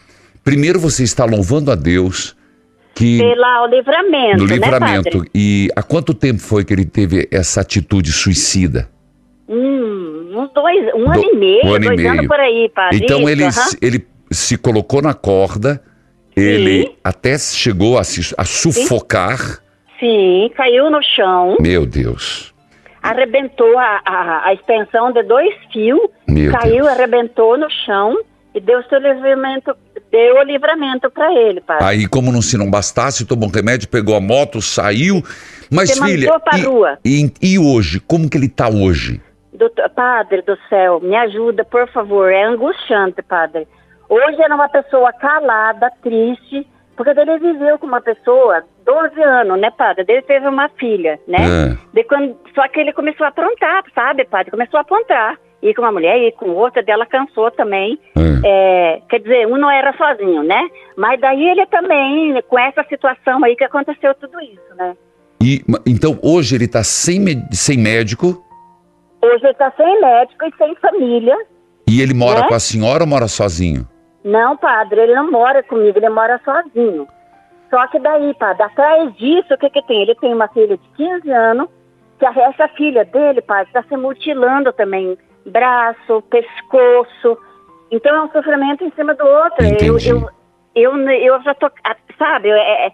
Primeiro 0.43 0.79
você 0.79 1.03
está 1.03 1.25
louvando 1.25 1.71
a 1.71 1.75
Deus 1.75 2.35
que 2.93 3.17
Pela 3.19 3.63
o 3.63 3.67
livramento, 3.67 4.37
no 4.37 4.47
né, 4.47 4.53
livramento. 4.55 5.11
padre? 5.17 5.29
e 5.33 5.69
há 5.75 5.81
quanto 5.83 6.13
tempo 6.13 6.39
foi 6.39 6.63
que 6.63 6.71
ele 6.73 6.85
teve 6.85 7.27
essa 7.31 7.61
atitude 7.61 8.11
suicida? 8.11 8.89
Hum, 9.49 10.31
uns 10.33 10.51
dois, 10.53 10.93
um 10.95 11.11
ano 11.11 11.21
Do- 11.21 11.29
e 11.33 11.35
meio, 11.37 11.65
um 11.65 11.73
ano 11.75 11.83
e 11.85 11.87
dois 11.87 11.99
anos 12.05 12.17
meio. 12.17 12.27
por 12.27 12.39
aí, 12.39 12.71
padre. 12.73 12.99
Então 13.03 13.27
ele, 13.29 13.43
ele 13.81 14.07
se 14.31 14.57
colocou 14.57 15.01
na 15.01 15.13
corda, 15.13 15.81
ele 16.35 16.83
Sim. 16.87 16.95
até 17.03 17.37
chegou 17.37 17.97
a, 17.97 18.03
se, 18.03 18.33
a 18.37 18.43
sufocar. 18.45 19.59
Sim, 19.99 20.49
caiu 20.55 20.89
no 20.89 20.99
chão, 21.15 21.57
Meu 21.59 21.85
Deus. 21.85 22.53
Arrebentou 23.09 23.77
a, 23.77 24.01
a, 24.05 24.47
a 24.47 24.53
extensão 24.53 25.11
de 25.11 25.23
dois 25.23 25.53
fios, 25.71 25.99
Meu 26.27 26.51
caiu, 26.51 26.83
Deus. 26.83 26.87
arrebentou 26.87 27.57
no 27.57 27.69
chão 27.69 28.17
e 28.53 28.59
deu 28.59 28.81
seu 28.83 28.99
livramento, 28.99 29.75
deu 30.11 30.35
o 30.37 30.43
livramento 30.43 31.09
para 31.11 31.33
ele, 31.33 31.59
padre. 31.61 31.85
Aí, 31.85 32.07
como 32.07 32.31
não 32.31 32.41
se 32.41 32.57
não 32.57 32.69
bastasse, 32.71 33.25
tomou 33.25 33.49
um 33.49 33.51
remédio, 33.51 33.87
pegou 33.89 34.15
a 34.15 34.21
moto, 34.21 34.61
saiu. 34.61 35.21
Mas, 35.71 35.89
Você 35.91 36.03
filha, 36.05 36.29
e, 36.53 36.61
rua. 36.61 36.97
E, 37.03 37.31
e 37.41 37.59
hoje? 37.59 37.99
Como 37.99 38.29
que 38.29 38.37
ele 38.37 38.47
tá 38.47 38.69
hoje? 38.69 39.21
Doutor- 39.53 39.89
padre 39.89 40.41
do 40.41 40.57
céu, 40.69 40.99
me 41.01 41.15
ajuda, 41.15 41.65
por 41.65 41.87
favor. 41.89 42.31
É 42.31 42.43
angustiante, 42.43 43.21
padre. 43.21 43.67
Hoje 44.07 44.41
era 44.41 44.53
uma 44.53 44.69
pessoa 44.69 45.11
calada, 45.13 45.91
triste, 46.01 46.65
porque 46.95 47.09
ele 47.09 47.37
viveu 47.39 47.77
com 47.79 47.87
uma 47.87 48.01
pessoa 48.01 48.63
12 48.85 49.21
anos, 49.21 49.59
né, 49.59 49.71
padre? 49.71 50.05
Ele 50.07 50.21
teve 50.21 50.47
uma 50.47 50.69
filha, 50.69 51.19
né? 51.27 51.37
É. 51.39 51.77
De 51.93 52.03
quando, 52.03 52.37
só 52.53 52.67
que 52.67 52.79
ele 52.79 52.93
começou 52.93 53.25
a 53.25 53.29
aprontar, 53.29 53.83
sabe, 53.93 54.25
padre? 54.25 54.51
Começou 54.51 54.77
a 54.77 54.81
aprontar. 54.81 55.37
Ir 55.63 55.73
com 55.73 55.81
uma 55.81 55.91
mulher, 55.91 56.17
ir 56.19 56.31
com 56.33 56.51
outra, 56.51 56.83
dela 56.83 57.05
cansou 57.07 57.49
também. 57.49 57.97
É. 58.15 58.35
É, 58.97 59.01
quer 59.09 59.19
dizer, 59.19 59.47
um 59.47 59.57
não 59.57 59.71
era 59.71 59.91
sozinho, 59.97 60.43
né? 60.43 60.61
Mas 60.95 61.19
daí 61.19 61.43
ele 61.49 61.65
também, 61.65 62.39
com 62.47 62.59
essa 62.59 62.83
situação 62.83 63.43
aí 63.43 63.55
que 63.55 63.63
aconteceu 63.63 64.13
tudo 64.15 64.39
isso, 64.41 64.75
né? 64.77 64.95
E, 65.41 65.61
então, 65.87 66.19
hoje 66.21 66.55
ele 66.55 66.67
tá 66.67 66.83
sem, 66.83 67.25
sem 67.51 67.77
médico 67.77 68.41
Hoje 69.21 69.43
ele 69.43 69.53
tá 69.55 69.71
sem 69.75 70.01
médico 70.01 70.45
e 70.45 70.53
sem 70.57 70.75
família. 70.75 71.35
e 71.89 71.99
ele 72.01 72.13
mora 72.13 72.41
É? 72.41 72.47
com 72.47 72.53
a 72.53 72.59
senhora 72.59 73.03
ou 73.03 73.09
mora 73.09 73.27
sozinho? 73.27 73.87
Não, 74.23 74.55
padre, 74.55 75.01
ele 75.01 75.15
não 75.15 75.31
mora 75.31 75.63
comigo, 75.63 75.97
ele 75.97 76.09
mora 76.09 76.39
sozinho. 76.45 77.07
Só 77.75 77.87
que 77.87 77.99
daí, 77.99 78.33
padre, 78.35 78.63
atrás 78.63 79.13
disso, 79.17 79.53
o 79.53 79.57
que 79.57 79.69
que 79.69 79.81
tem? 79.85 80.03
Ele 80.03 80.15
tem 80.15 80.33
uma 80.33 80.47
filha 80.47 80.77
de 80.77 80.87
15 80.95 81.29
anos, 81.29 81.67
que 82.17 82.25
a- 82.25 82.31
essa 82.49 82.69
filha 82.69 83.03
dele, 83.03 83.41
padre, 83.41 83.65
está 83.67 83.83
se 83.83 83.97
mutilando 83.97 84.71
também. 84.71 85.17
Braço, 85.45 86.21
pescoço. 86.29 87.37
Então 87.91 88.15
é 88.15 88.21
um 88.23 88.31
sofrimento 88.31 88.81
em 88.85 88.91
cima 88.95 89.13
do 89.13 89.25
outro. 89.25 89.65
Eu, 89.65 89.97
eu, 89.99 90.29
eu, 90.73 91.09
eu 91.09 91.41
já 91.43 91.53
tô, 91.55 91.69
sabe, 92.17 92.49
é, 92.49 92.87
é, 92.87 92.91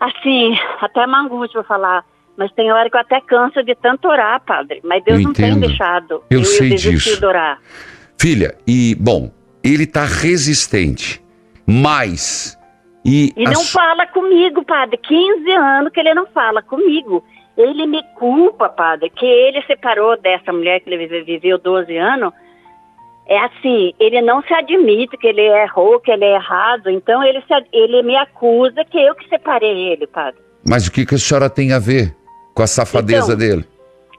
assim, 0.00 0.58
até 0.80 1.04
uma 1.04 1.20
angústia 1.20 1.62
pra 1.62 1.68
falar. 1.76 2.04
Mas 2.34 2.50
tem 2.52 2.72
hora 2.72 2.88
que 2.88 2.96
eu 2.96 3.00
até 3.00 3.20
canso 3.20 3.62
de 3.62 3.74
tanto 3.74 4.08
orar, 4.08 4.40
padre. 4.40 4.80
Mas 4.82 5.04
Deus 5.04 5.18
Eu 5.18 5.24
não 5.26 5.32
tem 5.34 5.50
entendo. 5.50 5.66
deixado. 5.66 6.22
Eu 6.30 6.44
sei 6.44 6.70
desisti 6.70 6.90
disso. 7.10 7.20
de 7.20 7.26
orar. 7.26 7.60
Filha, 8.18 8.56
e, 8.66 8.94
bom, 8.98 9.30
ele 9.62 9.86
tá 9.86 10.04
resistente, 10.04 11.22
mas... 11.66 12.58
E, 13.04 13.32
E 13.36 13.44
não 13.44 13.56
su- 13.56 13.72
fala 13.72 14.06
comigo, 14.06 14.64
padre. 14.64 14.96
15 14.96 15.50
anos 15.50 15.92
que 15.92 16.00
ele 16.00 16.14
não 16.14 16.26
fala 16.26 16.62
comigo. 16.62 17.22
Ele 17.56 17.86
me 17.86 18.02
culpa, 18.16 18.68
padre, 18.68 19.10
que 19.10 19.26
ele 19.26 19.62
separou 19.62 20.16
dessa 20.20 20.52
mulher 20.52 20.80
que 20.80 20.88
ele 20.88 21.06
vive- 21.06 21.22
viveu 21.22 21.58
12 21.58 21.96
anos. 21.96 22.32
É 23.26 23.38
assim, 23.38 23.92
ele 23.98 24.20
não 24.20 24.42
se 24.42 24.52
admite 24.52 25.16
que 25.16 25.26
ele 25.26 25.40
errou, 25.42 26.00
que 26.00 26.10
ele 26.10 26.24
é 26.24 26.34
errado. 26.34 26.90
Então 26.90 27.22
ele, 27.22 27.40
se, 27.42 27.54
ele 27.72 28.02
me 28.02 28.16
acusa 28.16 28.84
que 28.84 28.98
eu 28.98 29.14
que 29.14 29.28
separei 29.28 29.88
ele, 29.92 30.06
padre. 30.06 30.40
Mas 30.68 30.86
o 30.86 30.92
que, 30.92 31.06
que 31.06 31.14
a 31.14 31.18
senhora 31.18 31.48
tem 31.48 31.72
a 31.72 31.78
ver 31.78 32.14
com 32.54 32.62
a 32.62 32.66
safadeza 32.66 33.32
Então, 33.32 33.36
dele? 33.36 33.64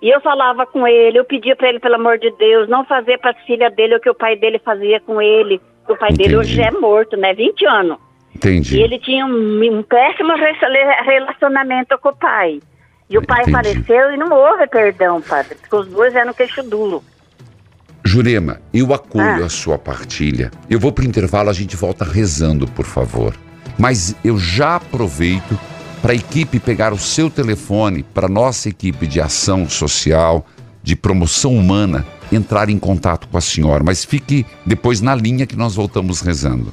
E 0.02 0.10
eu 0.10 0.22
falava 0.22 0.66
com 0.66 0.88
ele, 0.88 1.18
eu 1.20 1.26
pedia 1.26 1.56
para 1.56 1.70
ele, 1.70 1.80
pelo 1.80 1.96
amor 1.96 2.18
de 2.20 2.30
Deus, 2.38 2.68
não 2.70 2.86
fazer 2.86 3.18
para 3.20 3.32
a 3.32 3.46
filha 3.46 3.70
dele 3.72 3.96
o 3.96 4.00
que 4.00 4.10
o 4.10 4.16
pai 4.16 4.36
dele 4.36 4.60
fazia 4.60 5.00
com 5.00 5.22
ele. 5.22 5.60
O 5.90 5.96
pai 5.96 6.12
dele 6.14 6.38
hoje 6.38 6.60
Entendi. 6.60 6.76
é 6.76 6.80
morto, 6.80 7.16
né? 7.18 7.34
20 7.34 7.66
anos. 7.66 7.98
Entendi. 8.36 8.78
E 8.78 8.82
ele 8.82 9.00
tinha 9.00 9.26
um, 9.26 9.78
um 9.80 9.84
péssimo 9.84 10.34
re- 10.36 11.02
relacionamento 11.06 11.98
com 12.00 12.10
o 12.10 12.16
pai. 12.16 12.60
E 13.10 13.18
o 13.18 13.22
pai 13.26 13.42
Entendi. 13.44 13.52
faleceu 13.52 14.12
e 14.12 14.18
não 14.18 14.30
houve 14.32 14.68
perdão, 14.68 15.22
padre, 15.22 15.56
porque 15.56 15.76
os 15.76 15.88
dois 15.88 16.14
eram 16.16 16.34
queixo 16.34 16.62
duro. 16.64 17.04
Jurema, 18.04 18.60
eu 18.74 18.94
acolho 18.94 19.44
Ah. 19.44 19.46
a 19.46 19.50
sua 19.50 19.78
partilha. 19.78 20.52
Eu 20.70 20.80
vou 20.80 20.92
pro 20.92 21.06
intervalo, 21.06 21.50
a 21.50 21.54
gente 21.54 21.76
volta 21.76 22.04
rezando, 22.06 22.68
por 22.68 22.86
favor. 22.86 23.34
Mas 23.78 24.16
eu 24.24 24.38
já 24.38 24.76
aproveito 24.76 25.58
para 26.02 26.12
a 26.12 26.16
equipe 26.16 26.60
pegar 26.60 26.94
o 26.94 27.00
seu 27.00 27.30
telefone, 27.32 28.04
para 28.04 28.28
nossa 28.28 28.70
equipe 28.70 29.08
de 29.08 29.20
ação 29.20 29.68
social, 29.68 30.46
de 30.84 30.96
promoção 30.96 31.56
humana, 31.56 32.06
entrar 32.32 32.70
em 32.70 32.78
contato 32.78 33.28
com 33.28 33.38
a 33.38 33.42
senhora. 33.42 33.84
Mas 33.84 34.06
fique 34.06 34.46
depois 34.66 35.02
na 35.02 35.16
linha 35.16 35.48
que 35.48 35.56
nós 35.56 35.76
voltamos 35.76 36.22
rezando. 36.22 36.72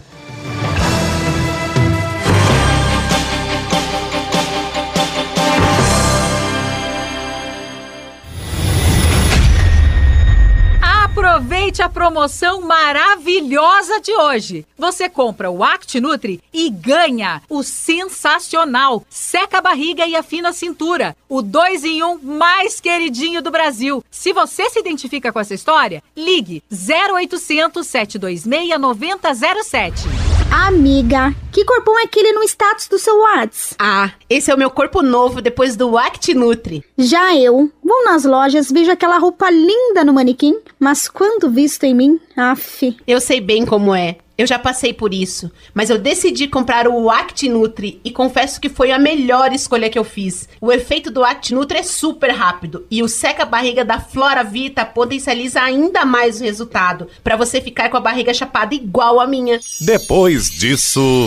Aproveite 11.73 11.83
a 11.83 11.89
promoção 11.89 12.61
maravilhosa 12.61 13.99
de 14.01 14.13
hoje. 14.13 14.67
Você 14.77 15.09
compra 15.09 15.51
o 15.51 15.65
Act 15.65 15.99
Nutri 16.01 16.43
e 16.53 16.69
ganha 16.69 17.41
o 17.49 17.63
sensacional 17.63 19.07
Seca 19.09 19.59
a 19.59 19.61
Barriga 19.63 20.07
e 20.07 20.15
Afina 20.15 20.51
a 20.51 20.53
Cintura, 20.53 21.17
o 21.29 21.41
2 21.41 21.85
em 21.85 22.03
1 22.03 22.07
um 22.07 22.19
mais 22.19 22.79
queridinho 22.79 23.41
do 23.41 23.51
Brasil. 23.51 24.05
Se 24.11 24.35
você 24.35 24.69
se 24.69 24.81
identifica 24.81 25.33
com 25.33 25.41
essa 25.41 25.55
história, 25.55 26.03
ligue 26.15 26.63
0800 26.71 27.87
726 27.87 28.79
9007. 28.79 30.32
Amiga, 30.51 31.35
que 31.53 31.65
corpão 31.65 31.99
é 31.99 32.05
aquele 32.05 32.33
no 32.33 32.43
status 32.43 32.89
do 32.89 32.99
seu 32.99 33.21
Whats? 33.21 33.75
Ah, 33.79 34.11
esse 34.29 34.51
é 34.51 34.55
o 34.55 34.59
meu 34.59 34.71
corpo 34.71 35.03
novo 35.03 35.41
depois 35.41 35.77
do 35.77 35.97
Act 35.97 36.35
Nutri. 36.35 36.85
Já 36.97 37.37
eu, 37.37 37.71
vou 37.85 38.05
nas 38.05 38.25
lojas, 38.25 38.71
vejo 38.71 38.91
aquela 38.91 39.19
roupa 39.19 39.51
linda 39.51 40.05
no 40.05 40.13
manequim, 40.13 40.59
mas 40.79 41.09
quando 41.09 41.51
visto 41.51 41.85
em 41.85 41.95
mim, 41.95 42.21
af. 42.37 42.97
Eu 43.07 43.21
sei 43.21 43.41
bem 43.41 43.65
como 43.67 43.95
é. 43.95 44.17
Eu 44.37 44.47
já 44.47 44.59
passei 44.59 44.95
por 44.95 45.13
isso, 45.13 45.51
mas 45.75 45.91
eu 45.91 45.99
decidi 45.99 46.49
comprar 46.49 46.89
o 46.89 47.11
Act 47.11 47.49
Nutri 47.49 48.01
e 48.03 48.11
confesso 48.11 48.61
que 48.61 48.71
foi 48.71 48.91
a 48.91 48.99
melhor 48.99 49.53
escolha 49.53 49.91
que 49.91 49.99
eu 49.99 50.05
fiz. 50.05 50.49
O 50.61 50.73
efeito 50.73 51.11
do 51.11 51.23
Act 51.23 51.55
Nutri 51.55 51.79
é 51.79 51.83
super 51.83 52.31
rápido 52.31 52.87
e 52.91 53.03
o 53.03 53.09
seca 53.09 53.45
barriga 53.45 53.85
da 53.85 54.01
Flora 54.01 54.43
Vita 54.43 54.87
potencializa 54.87 55.61
ainda 55.61 56.07
mais 56.07 56.41
o 56.41 56.45
resultado, 56.45 57.09
para 57.23 57.37
você 57.37 57.61
ficar 57.61 57.91
com 57.91 57.97
a 57.99 58.01
barriga 58.01 58.33
chapada 58.33 58.75
igual 58.75 59.21
a 59.21 59.27
minha. 59.27 59.61
Depois 59.81 60.51
disso, 60.51 61.27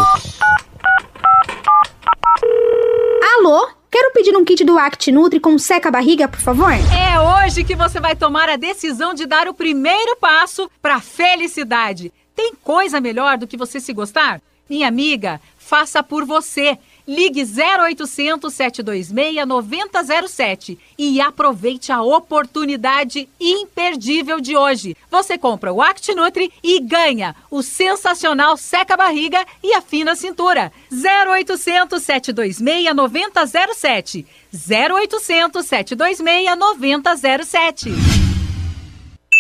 Alô? 3.38 3.70
Quero 3.92 4.12
pedir 4.12 4.36
um 4.36 4.44
kit 4.44 4.64
do 4.66 4.78
Act 4.78 5.12
Nutri 5.12 5.40
com 5.40 5.58
seca 5.58 5.92
barriga, 5.92 6.28
por 6.28 6.40
favor? 6.40 6.72
É 6.72 7.46
hoje 7.46 7.64
que 7.64 7.76
você 7.76 8.00
vai 8.00 8.16
tomar 8.16 8.50
a 8.50 8.56
decisão 8.58 9.14
de 9.14 9.26
dar 9.26 9.48
o 9.48 9.54
primeiro 9.54 10.18
passo 10.18 10.70
para 10.82 11.00
felicidade. 11.00 12.12
Tem 12.36 12.54
coisa 12.56 13.00
melhor 13.00 13.38
do 13.38 13.48
que 13.48 13.58
você 13.58 13.80
se 13.80 13.94
gostar? 13.94 14.42
Minha 14.70 14.88
amiga, 14.88 15.40
faça 15.58 16.02
por 16.02 16.26
você. 16.26 16.78
Ligue 17.08 17.44
0800 17.44 18.52
726 18.52 19.46
9007 19.48 20.80
e 20.98 21.22
aproveite 21.22 21.92
a 21.92 22.02
oportunidade 22.02 23.30
imperdível 23.40 24.42
de 24.42 24.58
hoje. 24.58 24.98
Você 25.12 25.38
compra 25.38 25.72
o 25.72 25.84
Act 25.84 26.16
Nutri 26.16 26.52
e 26.64 26.80
ganha 26.80 27.36
o 27.52 27.62
sensacional 27.62 28.58
seca 28.58 28.98
barriga 28.98 29.46
e 29.64 29.72
afina 29.76 30.14
a 30.14 30.16
cintura. 30.16 30.74
0800 30.92 32.02
726 32.02 32.96
9007. 32.96 34.26
0800 34.52 35.64
726 35.64 36.58
9007. 36.58 38.25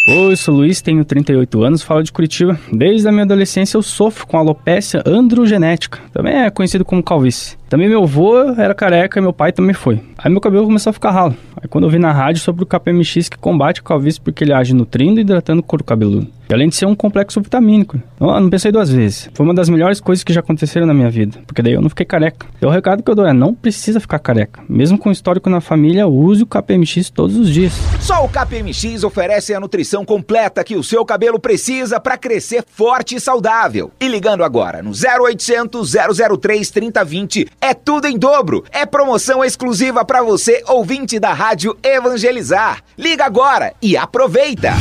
Oi, 0.07 0.35
sou 0.35 0.53
Luiz, 0.53 0.83
tenho 0.83 1.03
38 1.03 1.63
anos, 1.63 1.81
falo 1.81 2.03
de 2.03 2.11
Curitiba. 2.11 2.59
Desde 2.71 3.07
a 3.07 3.11
minha 3.11 3.23
adolescência 3.23 3.75
eu 3.75 3.81
sofro 3.81 4.27
com 4.27 4.37
alopecia 4.37 5.01
androgenética, 5.03 5.99
também 6.13 6.35
é 6.35 6.49
conhecido 6.51 6.85
como 6.85 7.01
calvície. 7.01 7.57
Também 7.69 7.89
meu 7.89 8.03
avô 8.03 8.51
era 8.57 8.73
careca 8.73 9.19
e 9.19 9.21
meu 9.21 9.33
pai 9.33 9.51
também 9.51 9.73
foi. 9.73 9.99
Aí 10.17 10.31
meu 10.31 10.39
cabelo 10.39 10.65
começou 10.65 10.91
a 10.91 10.93
ficar 10.93 11.11
ralo. 11.11 11.35
Aí 11.61 11.67
quando 11.67 11.85
eu 11.85 11.89
vi 11.89 11.97
na 11.97 12.11
rádio 12.11 12.41
sobre 12.41 12.63
o 12.63 12.65
KPMX 12.65 13.29
que 13.29 13.37
combate 13.37 13.79
a 13.79 13.83
calvície 13.83 14.21
porque 14.21 14.43
ele 14.43 14.53
age 14.53 14.73
nutrindo 14.73 15.19
e 15.19 15.21
hidratando 15.21 15.61
o 15.61 15.63
couro 15.63 15.83
cabeludo. 15.83 16.27
E 16.47 16.53
além 16.53 16.69
de 16.69 16.75
ser 16.75 16.85
um 16.85 16.93
complexo 16.93 17.41
vitamínico. 17.41 17.99
Não, 18.19 18.39
não 18.39 18.49
pensei 18.49 18.71
duas 18.71 18.91
vezes. 18.91 19.29
Foi 19.33 19.43
uma 19.43 19.53
das 19.53 19.67
melhores 19.67 19.99
coisas 19.99 20.23
que 20.23 20.31
já 20.31 20.41
aconteceram 20.41 20.85
na 20.85 20.93
minha 20.93 21.09
vida. 21.09 21.39
Porque 21.47 21.61
daí 21.61 21.73
eu 21.73 21.81
não 21.81 21.89
fiquei 21.89 22.05
careca. 22.05 22.45
E 22.61 22.65
o 22.65 22.69
recado 22.69 23.01
que 23.01 23.09
eu 23.09 23.15
dou 23.15 23.25
é, 23.25 23.33
não 23.33 23.53
precisa 23.53 23.99
ficar 23.99 24.19
careca. 24.19 24.61
Mesmo 24.69 24.97
com 24.97 25.11
histórico 25.11 25.49
na 25.49 25.59
família, 25.59 26.07
use 26.07 26.43
o 26.43 26.45
KPMX 26.45 27.09
todos 27.09 27.35
os 27.35 27.49
dias. 27.49 27.73
Só 27.99 28.23
o 28.23 28.29
KPMX 28.29 29.03
oferece 29.03 29.55
a 29.55 29.59
nutrição 29.59 30.05
completa 30.05 30.63
que 30.63 30.75
o 30.75 30.83
seu 30.83 31.03
cabelo 31.03 31.39
precisa 31.39 31.99
para 31.99 32.15
crescer 32.15 32.63
forte 32.67 33.15
e 33.15 33.19
saudável. 33.19 33.91
E 33.99 34.07
ligando 34.07 34.43
agora 34.43 34.83
no 34.83 34.91
0800 34.91 35.93
003 36.39 36.69
3020 36.69 37.47
é 37.61 37.73
tudo 37.73 38.07
em 38.07 38.17
dobro. 38.17 38.63
É 38.71 38.85
promoção 38.85 39.43
exclusiva 39.43 40.03
para 40.03 40.21
você, 40.21 40.63
ouvinte 40.67 41.19
da 41.19 41.33
Rádio 41.33 41.77
Evangelizar. 41.83 42.83
Liga 42.97 43.25
agora 43.25 43.73
e 43.81 43.95
aproveita. 43.97 44.73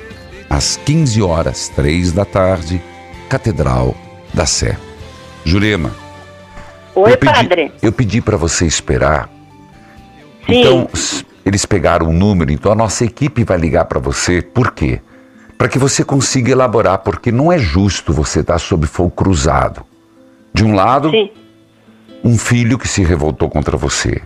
às 0.50 0.76
15 0.76 1.22
horas, 1.22 1.70
3 1.70 2.12
da 2.12 2.26
tarde, 2.26 2.83
Catedral 3.31 3.96
da 4.35 4.44
Sé. 4.44 4.76
Jurema. 5.42 5.90
Oi, 6.94 7.12
eu 7.12 7.16
pedi, 7.16 7.33
padre. 7.33 7.72
Eu 7.81 7.92
pedi 7.92 8.20
para 8.20 8.37
você 8.37 8.66
esperar. 8.66 9.31
Sim. 10.46 10.61
Então, 10.61 10.88
eles 11.47 11.65
pegaram 11.65 12.09
o 12.09 12.13
número, 12.13 12.51
então 12.51 12.73
a 12.73 12.75
nossa 12.75 13.05
equipe 13.05 13.45
vai 13.45 13.57
ligar 13.57 13.85
para 13.85 14.01
você. 14.01 14.43
Por 14.43 14.73
quê? 14.73 15.01
Para 15.57 15.69
que 15.69 15.79
você 15.79 16.05
consiga 16.05 16.51
elaborar, 16.51 16.99
porque 16.99 17.31
não 17.31 17.53
é 17.53 17.57
justo 17.57 18.13
você 18.13 18.41
estar 18.41 18.59
sob 18.59 18.85
fogo 18.89 19.13
cruzado. 19.13 19.87
De 20.53 20.65
um 20.65 20.75
lado, 20.75 21.13
um 22.25 22.37
filho 22.37 22.77
que 22.77 22.89
se 22.89 23.05
revoltou 23.05 23.49
contra 23.49 23.77
você, 23.77 24.21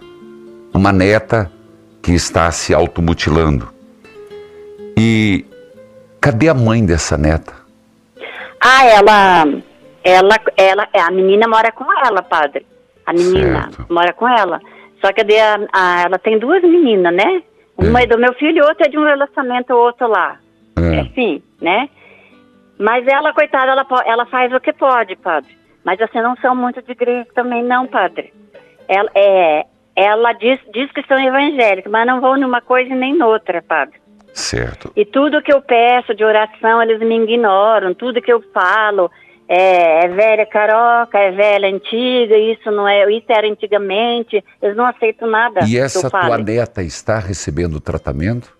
uma 0.72 0.92
neta 0.92 1.52
que 2.00 2.12
está 2.12 2.50
se 2.50 2.72
automutilando. 2.72 3.68
E 4.96 5.44
cadê 6.22 6.48
a 6.48 6.54
mãe 6.54 6.86
dessa 6.86 7.18
neta? 7.18 7.52
Ah, 8.58 8.86
ela, 8.86 9.44
ela, 10.02 10.40
ela, 10.56 10.88
é, 10.94 11.00
a 11.00 11.10
menina 11.10 11.46
mora 11.46 11.70
com 11.70 11.84
ela, 12.02 12.22
padre. 12.22 12.66
A 13.04 13.12
menina 13.12 13.68
mora 13.90 14.14
com 14.14 14.26
ela. 14.26 14.58
Só 15.00 15.12
que 15.12 15.20
a, 15.20 15.56
a- 15.72 16.02
ela 16.02 16.18
tem 16.18 16.38
duas 16.38 16.62
meninas, 16.62 17.14
né? 17.14 17.42
Uma 17.76 18.02
é 18.02 18.06
do 18.06 18.18
meu 18.18 18.34
filho 18.34 18.58
e 18.58 18.62
outra 18.62 18.86
é 18.86 18.90
de 18.90 18.98
um 18.98 19.04
relacionamento 19.04 19.74
outro 19.74 20.06
lá. 20.06 20.38
É. 20.78 21.00
Assim, 21.00 21.42
né? 21.60 21.88
Mas 22.78 23.06
ela, 23.06 23.32
coitada, 23.32 23.72
ela, 23.72 23.86
ela 24.06 24.26
faz 24.26 24.52
o 24.52 24.60
que 24.60 24.72
pode, 24.72 25.16
padre. 25.16 25.56
Mas 25.84 26.00
assim, 26.00 26.20
não 26.20 26.36
são 26.36 26.54
muito 26.54 26.82
de 26.82 26.92
igreja 26.92 27.26
também, 27.34 27.62
não, 27.62 27.86
padre. 27.86 28.32
Ela, 28.86 29.10
é, 29.14 29.66
ela 29.96 30.32
diz, 30.34 30.58
diz 30.72 30.90
que 30.92 31.02
são 31.06 31.18
evangélicos, 31.18 31.90
mas 31.90 32.06
não 32.06 32.20
vão 32.20 32.36
numa 32.36 32.60
coisa 32.60 32.94
nem 32.94 33.14
noutra, 33.16 33.62
padre. 33.62 33.98
Certo. 34.32 34.92
E 34.94 35.04
tudo 35.04 35.42
que 35.42 35.52
eu 35.52 35.60
peço 35.60 36.14
de 36.14 36.24
oração, 36.24 36.82
eles 36.82 37.00
me 37.00 37.18
ignoram. 37.18 37.94
Tudo 37.94 38.22
que 38.22 38.32
eu 38.32 38.42
falo 38.52 39.10
é, 39.52 40.04
é 40.04 40.08
velha 40.08 40.46
caroca, 40.46 41.18
é 41.18 41.32
velha 41.32 41.68
antiga, 41.68 42.38
isso 42.38 42.70
não 42.70 42.86
é, 42.86 43.10
isso 43.12 43.26
era 43.28 43.50
antigamente. 43.50 44.44
Eles 44.62 44.76
não 44.76 44.86
aceitam 44.86 45.28
nada. 45.28 45.64
E 45.66 45.76
essa 45.76 46.06
eu 46.06 46.10
tua 46.10 46.22
fale. 46.22 46.44
neta 46.44 46.84
está 46.84 47.18
recebendo 47.18 47.80
tratamento? 47.80 48.56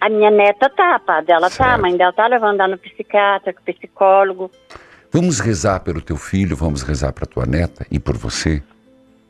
A 0.00 0.08
minha 0.08 0.30
neta 0.30 0.70
tá, 0.70 1.00
padre. 1.00 1.32
Ela 1.32 1.50
tá, 1.50 1.56
Certo. 1.56 1.70
a 1.70 1.78
mãe 1.78 1.96
dela 1.96 2.12
tá 2.12 2.28
levando 2.28 2.60
ela 2.60 2.68
no 2.68 2.78
psiquiatra, 2.78 3.52
com 3.52 3.60
psicólogo. 3.64 4.48
Vamos 5.10 5.40
rezar 5.40 5.80
pelo 5.80 6.00
teu 6.00 6.16
filho, 6.16 6.54
vamos 6.54 6.82
rezar 6.82 7.12
para 7.12 7.26
tua 7.26 7.44
neta 7.44 7.84
e 7.90 7.98
por 7.98 8.16
você. 8.16 8.62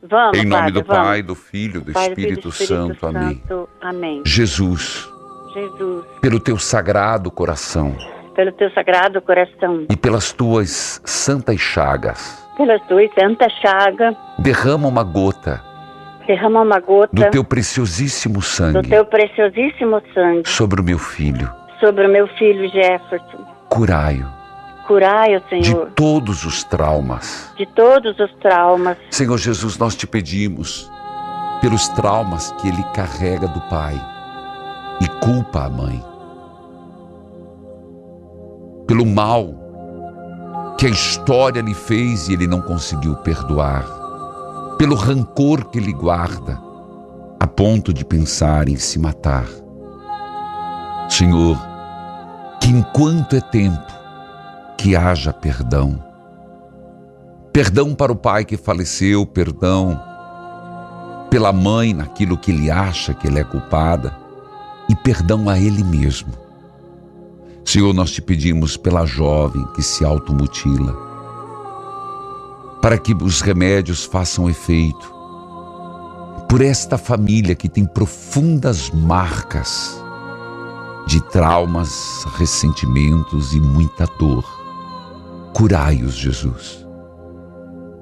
Vamos, 0.03 0.37
em 0.37 0.45
nome 0.45 0.61
padre, 0.61 0.71
do 0.73 0.83
vamos. 0.83 1.07
Pai, 1.07 1.21
do 1.23 1.33
Filho, 1.33 1.81
do 1.81 1.91
Pai, 1.91 2.09
Espírito, 2.09 2.51
Filho, 2.51 2.67
Santo. 2.67 3.07
Amém. 3.07 3.41
Santo. 3.47 3.69
Amém. 3.81 4.21
Jesus, 4.23 5.09
Jesus, 5.55 6.05
pelo 6.21 6.39
teu 6.39 6.59
sagrado 6.59 7.31
coração 7.31 7.97
pelo 8.37 8.51
teu 8.51 8.69
sagrado 8.69 9.19
coração, 9.19 9.87
e 9.89 9.97
pelas 9.97 10.31
tuas 10.31 11.01
santas 11.03 11.59
chagas, 11.59 12.47
pelas 12.55 12.79
tuas 12.87 13.09
santas 13.19 13.51
chagas, 13.53 14.15
derrama 14.37 14.87
uma 14.87 15.03
gota 15.03 15.59
derrama 16.27 16.61
uma 16.61 16.79
gota 16.79 17.09
do 17.13 17.29
teu 17.31 17.43
preciosíssimo 17.43 18.35
do 18.35 18.41
sangue 18.41 18.89
teu 18.89 19.05
preciosíssimo 19.05 20.01
sangue 20.13 20.47
sobre 20.47 20.81
o 20.81 20.83
meu 20.83 20.99
filho. 20.99 21.49
sobre 21.79 22.05
o 22.05 22.09
meu 22.09 22.27
filho 22.27 22.69
Jefferson. 22.69 23.43
Curai-o 23.69 24.27
Curai-o, 24.85 25.41
de 25.41 25.65
Senhor, 25.65 25.91
todos 25.95 26.45
os 26.45 26.63
traumas. 26.63 27.51
de 27.57 27.65
todos 27.65 28.19
os 28.19 28.31
traumas. 28.35 28.97
Senhor 29.09 29.37
Jesus, 29.37 29.77
nós 29.77 29.95
te 29.95 30.05
pedimos 30.05 30.91
pelos 31.59 31.87
traumas 31.89 32.51
que 32.61 32.67
ele 32.67 32.83
carrega 32.93 33.47
do 33.47 33.61
pai 33.61 33.95
e 35.01 35.07
culpa 35.25 35.65
a 35.65 35.69
mãe. 35.69 36.06
Pelo 38.87 39.05
mal 39.05 39.53
que 40.77 40.85
a 40.85 40.89
história 40.89 41.61
lhe 41.61 41.73
fez 41.73 42.29
e 42.29 42.33
ele 42.33 42.47
não 42.47 42.61
conseguiu 42.61 43.15
perdoar. 43.17 43.85
Pelo 44.77 44.95
rancor 44.95 45.65
que 45.65 45.77
ele 45.77 45.91
guarda 45.91 46.59
a 47.39 47.45
ponto 47.45 47.93
de 47.93 48.05
pensar 48.05 48.69
em 48.69 48.77
se 48.77 48.97
matar. 48.97 49.47
Senhor, 51.09 51.57
que 52.61 52.69
enquanto 52.69 53.35
é 53.35 53.41
tempo, 53.41 53.93
que 54.77 54.95
haja 54.95 55.33
perdão. 55.33 56.03
Perdão 57.51 57.93
para 57.93 58.11
o 58.11 58.15
pai 58.15 58.45
que 58.45 58.55
faleceu, 58.55 59.25
perdão 59.25 59.99
pela 61.29 61.51
mãe 61.51 61.93
naquilo 61.93 62.37
que 62.37 62.51
ele 62.51 62.71
acha 62.71 63.13
que 63.13 63.27
ele 63.27 63.39
é 63.39 63.43
culpada 63.43 64.15
e 64.89 64.95
perdão 64.95 65.49
a 65.49 65.59
ele 65.59 65.83
mesmo. 65.83 66.31
Senhor, 67.67 67.93
nós 67.93 68.11
te 68.11 68.21
pedimos 68.21 68.77
pela 68.77 69.05
jovem 69.05 69.61
que 69.75 69.81
se 69.81 70.05
automutila, 70.05 70.93
para 72.81 72.97
que 72.97 73.13
os 73.13 73.41
remédios 73.41 74.05
façam 74.05 74.49
efeito, 74.49 75.13
por 76.47 76.61
esta 76.61 76.97
família 76.97 77.53
que 77.55 77.67
tem 77.67 77.85
profundas 77.85 78.89
marcas 78.91 80.01
de 81.07 81.19
traumas, 81.19 82.25
ressentimentos 82.37 83.53
e 83.53 83.59
muita 83.59 84.05
dor. 84.17 84.45
Curai-os, 85.53 86.15
Jesus. 86.15 86.87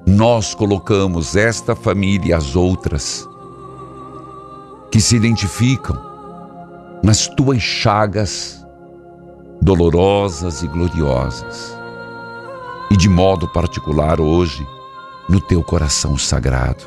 Nós 0.06 0.54
colocamos 0.54 1.36
esta 1.36 1.75
família 1.75 2.30
e 2.30 2.34
as 2.34 2.56
outras 2.56 3.28
que 4.91 5.01
se 5.01 5.15
identificam 5.15 5.99
nas 7.01 7.28
tuas 7.28 7.63
chagas 7.63 8.63
dolorosas 9.62 10.62
e 10.63 10.68
gloriosas. 10.68 11.78
E 12.91 12.98
de 12.98 13.10
modo 13.10 13.48
particular 13.48 14.22
hoje, 14.22 14.65
no 15.28 15.39
teu 15.41 15.63
coração 15.63 16.18
sagrado. 16.18 16.84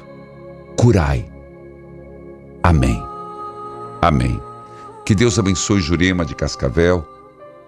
Curai. 0.76 1.28
Amém. 2.62 3.02
Amém. 4.00 4.40
Que 5.04 5.14
Deus 5.14 5.38
abençoe 5.38 5.80
Jurema 5.80 6.24
de 6.24 6.34
Cascavel. 6.34 7.06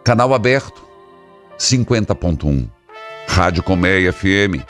Canal 0.05 0.33
aberto 0.33 0.83
50.1. 1.59 2.69
Rádio 3.27 3.63
Colmeia 3.63 4.13
FM 4.13 4.65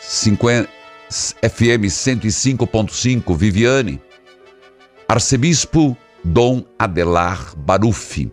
50, 0.00 0.68
FM 1.08 1.84
105.5 1.86 3.36
Viviane. 3.36 4.00
Arcebispo 5.08 5.96
Dom 6.24 6.64
Adelar 6.78 7.54
Barufi. 7.56 8.32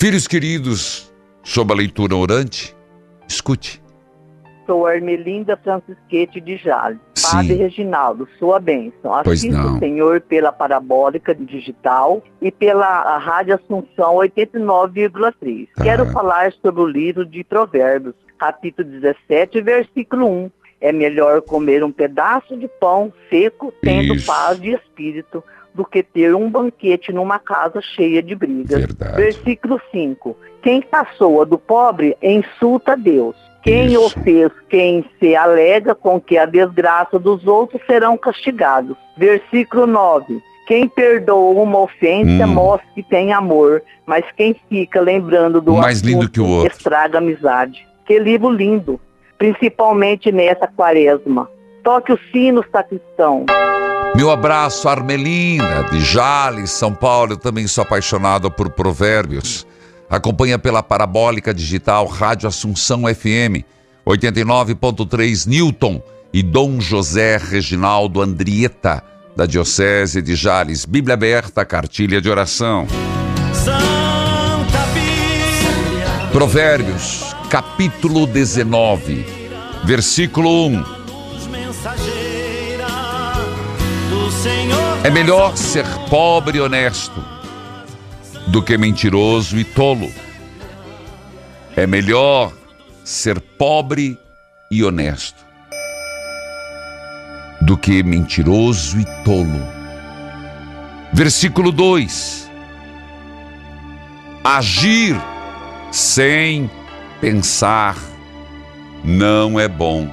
Filhos 0.00 0.26
queridos, 0.26 1.12
sob 1.42 1.72
a 1.72 1.76
leitura 1.76 2.14
orante, 2.14 2.76
escute. 3.28 3.82
Sou 4.66 4.86
Armelinda 4.86 5.56
Francisquete 5.56 6.40
de 6.40 6.56
Jales. 6.56 6.98
Sim. 7.14 7.30
Padre 7.30 7.54
Reginaldo, 7.54 8.28
sua 8.38 8.58
bênção. 8.58 9.14
Assisto 9.14 9.56
o 9.56 9.78
Senhor 9.78 10.20
pela 10.22 10.52
parabólica 10.52 11.34
digital 11.34 12.22
e 12.40 12.50
pela 12.50 13.18
Rádio 13.18 13.54
Assunção 13.54 14.16
89,3. 14.16 15.68
Tá. 15.74 15.84
Quero 15.84 16.06
falar 16.10 16.52
sobre 16.60 16.82
o 16.82 16.86
livro 16.86 17.24
de 17.24 17.44
Provérbios, 17.44 18.14
capítulo 18.38 18.88
17, 18.88 19.60
versículo 19.60 20.26
1. 20.26 20.50
É 20.80 20.92
melhor 20.92 21.40
comer 21.40 21.82
um 21.84 21.92
pedaço 21.92 22.56
de 22.58 22.68
pão 22.68 23.12
seco, 23.30 23.72
tendo 23.80 24.16
Isso. 24.16 24.26
paz 24.26 24.60
de 24.60 24.70
espírito, 24.70 25.42
do 25.74 25.84
que 25.84 26.02
ter 26.02 26.34
um 26.34 26.48
banquete 26.48 27.12
numa 27.12 27.38
casa 27.38 27.80
cheia 27.80 28.22
de 28.22 28.34
brigas. 28.34 28.78
Verdade. 28.80 29.16
Versículo 29.16 29.80
5. 29.90 30.36
Quem 30.62 30.80
caçoa 30.80 31.44
do 31.44 31.58
pobre 31.58 32.16
insulta 32.22 32.96
Deus. 32.96 33.34
Quem 33.62 33.86
Isso. 33.94 34.14
quem 34.68 35.04
se 35.18 35.34
alega 35.34 35.94
com 35.94 36.20
que 36.20 36.36
a 36.38 36.44
desgraça 36.46 37.18
dos 37.18 37.46
outros 37.46 37.80
serão 37.86 38.16
castigados. 38.16 38.96
Versículo 39.16 39.86
9. 39.86 40.40
Quem 40.66 40.88
perdoa 40.88 41.62
uma 41.62 41.80
ofensa 41.80 42.44
Hum. 42.44 42.54
mostra 42.54 42.86
que 42.94 43.02
tem 43.02 43.32
amor, 43.32 43.82
mas 44.06 44.24
quem 44.36 44.54
fica 44.68 45.00
lembrando 45.00 45.60
do 45.60 45.74
Mais 45.74 46.00
lindo 46.00 46.28
que 46.30 46.40
o 46.40 46.44
assunto 46.44 46.56
outro. 46.58 46.76
estraga 46.76 47.18
a 47.18 47.20
amizade. 47.20 47.86
Que 48.06 48.18
livro 48.18 48.50
lindo, 48.50 49.00
principalmente 49.38 50.30
nessa 50.30 50.66
quaresma. 50.66 51.48
Toque 51.82 52.12
o 52.12 52.18
sino, 52.32 52.64
sacristão. 52.70 53.44
Meu 54.14 54.30
abraço, 54.30 54.88
Armelinda, 54.88 55.82
de 55.90 56.00
Jales, 56.00 56.70
São 56.70 56.94
Paulo. 56.94 57.32
Eu 57.32 57.36
também 57.36 57.66
sou 57.66 57.82
apaixonado 57.82 58.48
por 58.50 58.70
provérbios. 58.70 59.66
Acompanha 60.08 60.56
pela 60.56 60.82
parabólica 60.82 61.52
digital 61.52 62.06
Rádio 62.06 62.48
Assunção 62.48 63.02
FM 63.12 63.64
89.3 64.06 65.46
Newton 65.46 66.00
e 66.32 66.42
Dom 66.42 66.80
José 66.80 67.38
Reginaldo 67.38 68.22
Andrieta, 68.22 69.02
da 69.34 69.46
Diocese 69.46 70.22
de 70.22 70.36
Jales. 70.36 70.84
Bíblia 70.84 71.14
aberta, 71.14 71.64
cartilha 71.64 72.20
de 72.20 72.30
oração. 72.30 72.86
Santa 73.52 74.86
Bíblia. 74.92 76.28
Provérbios, 76.30 77.34
capítulo 77.50 78.26
19, 78.26 79.26
versículo 79.84 80.66
1. 80.66 80.84
É 85.04 85.10
melhor 85.10 85.54
ser 85.54 85.84
pobre 86.08 86.56
e 86.56 86.60
honesto 86.62 87.22
do 88.46 88.62
que 88.62 88.78
mentiroso 88.78 89.58
e 89.58 89.62
tolo. 89.62 90.10
É 91.76 91.86
melhor 91.86 92.50
ser 93.04 93.38
pobre 93.38 94.18
e 94.70 94.82
honesto 94.82 95.44
do 97.60 97.76
que 97.76 98.02
mentiroso 98.02 98.98
e 98.98 99.04
tolo. 99.22 99.60
Versículo 101.12 101.70
2: 101.70 102.50
Agir 104.42 105.20
sem 105.92 106.70
pensar 107.20 107.94
não 109.04 109.60
é 109.60 109.68
bom. 109.68 110.10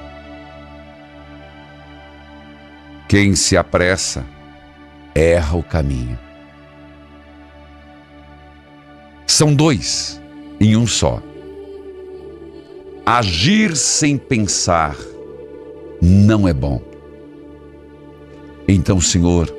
Quem 3.08 3.34
se 3.34 3.56
apressa 3.56 4.22
erra 5.14 5.56
o 5.56 5.62
caminho. 5.62 6.18
São 9.26 9.54
dois 9.54 10.20
em 10.60 10.76
um 10.76 10.86
só. 10.86 11.22
Agir 13.04 13.76
sem 13.76 14.16
pensar 14.16 14.96
não 16.00 16.46
é 16.46 16.52
bom. 16.52 16.80
Então, 18.68 19.00
Senhor, 19.00 19.52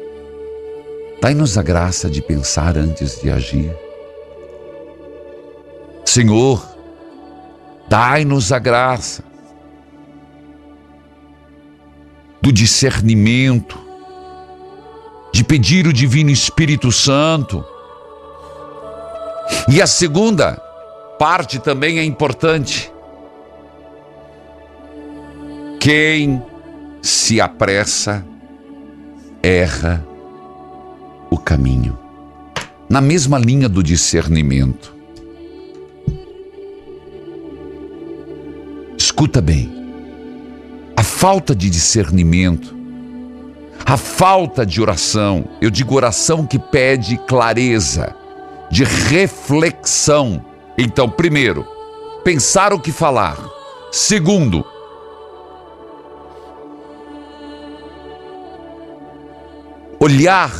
dai-nos 1.22 1.58
a 1.58 1.64
graça 1.64 2.10
de 2.10 2.22
pensar 2.22 2.78
antes 2.78 3.22
de 3.22 3.30
agir. 3.30 3.74
Senhor, 6.06 6.66
dai-nos 7.90 8.52
a 8.52 8.60
graça 8.60 9.24
do 12.42 12.52
discernimento, 12.52 13.83
de 15.34 15.44
pedir 15.44 15.88
o 15.88 15.92
Divino 15.92 16.30
Espírito 16.30 16.92
Santo. 16.92 17.66
E 19.68 19.82
a 19.82 19.88
segunda 19.88 20.62
parte 21.18 21.58
também 21.58 21.98
é 21.98 22.04
importante. 22.04 22.94
Quem 25.80 26.42
se 27.02 27.42
apressa, 27.42 28.24
erra 29.42 30.06
o 31.32 31.38
caminho. 31.38 31.98
Na 32.88 33.02
mesma 33.02 33.40
linha 33.40 33.68
do 33.68 33.82
discernimento. 33.82 34.96
Escuta 38.96 39.42
bem. 39.42 39.72
A 40.96 41.02
falta 41.02 41.56
de 41.56 41.70
discernimento, 41.72 42.83
a 43.86 43.98
falta 43.98 44.66
de 44.66 44.82
oração, 44.82 45.46
eu 45.62 45.70
digo 45.70 45.96
oração 45.96 46.46
que 46.46 46.58
pede 46.58 47.18
clareza, 47.18 48.16
de 48.72 48.84
reflexão. 48.84 50.44
Então, 50.78 51.10
primeiro, 51.10 51.68
pensar 52.24 52.74
o 52.74 52.80
que 52.80 52.92
falar. 52.92 53.38
Segundo, 53.92 54.66
olhar 60.00 60.52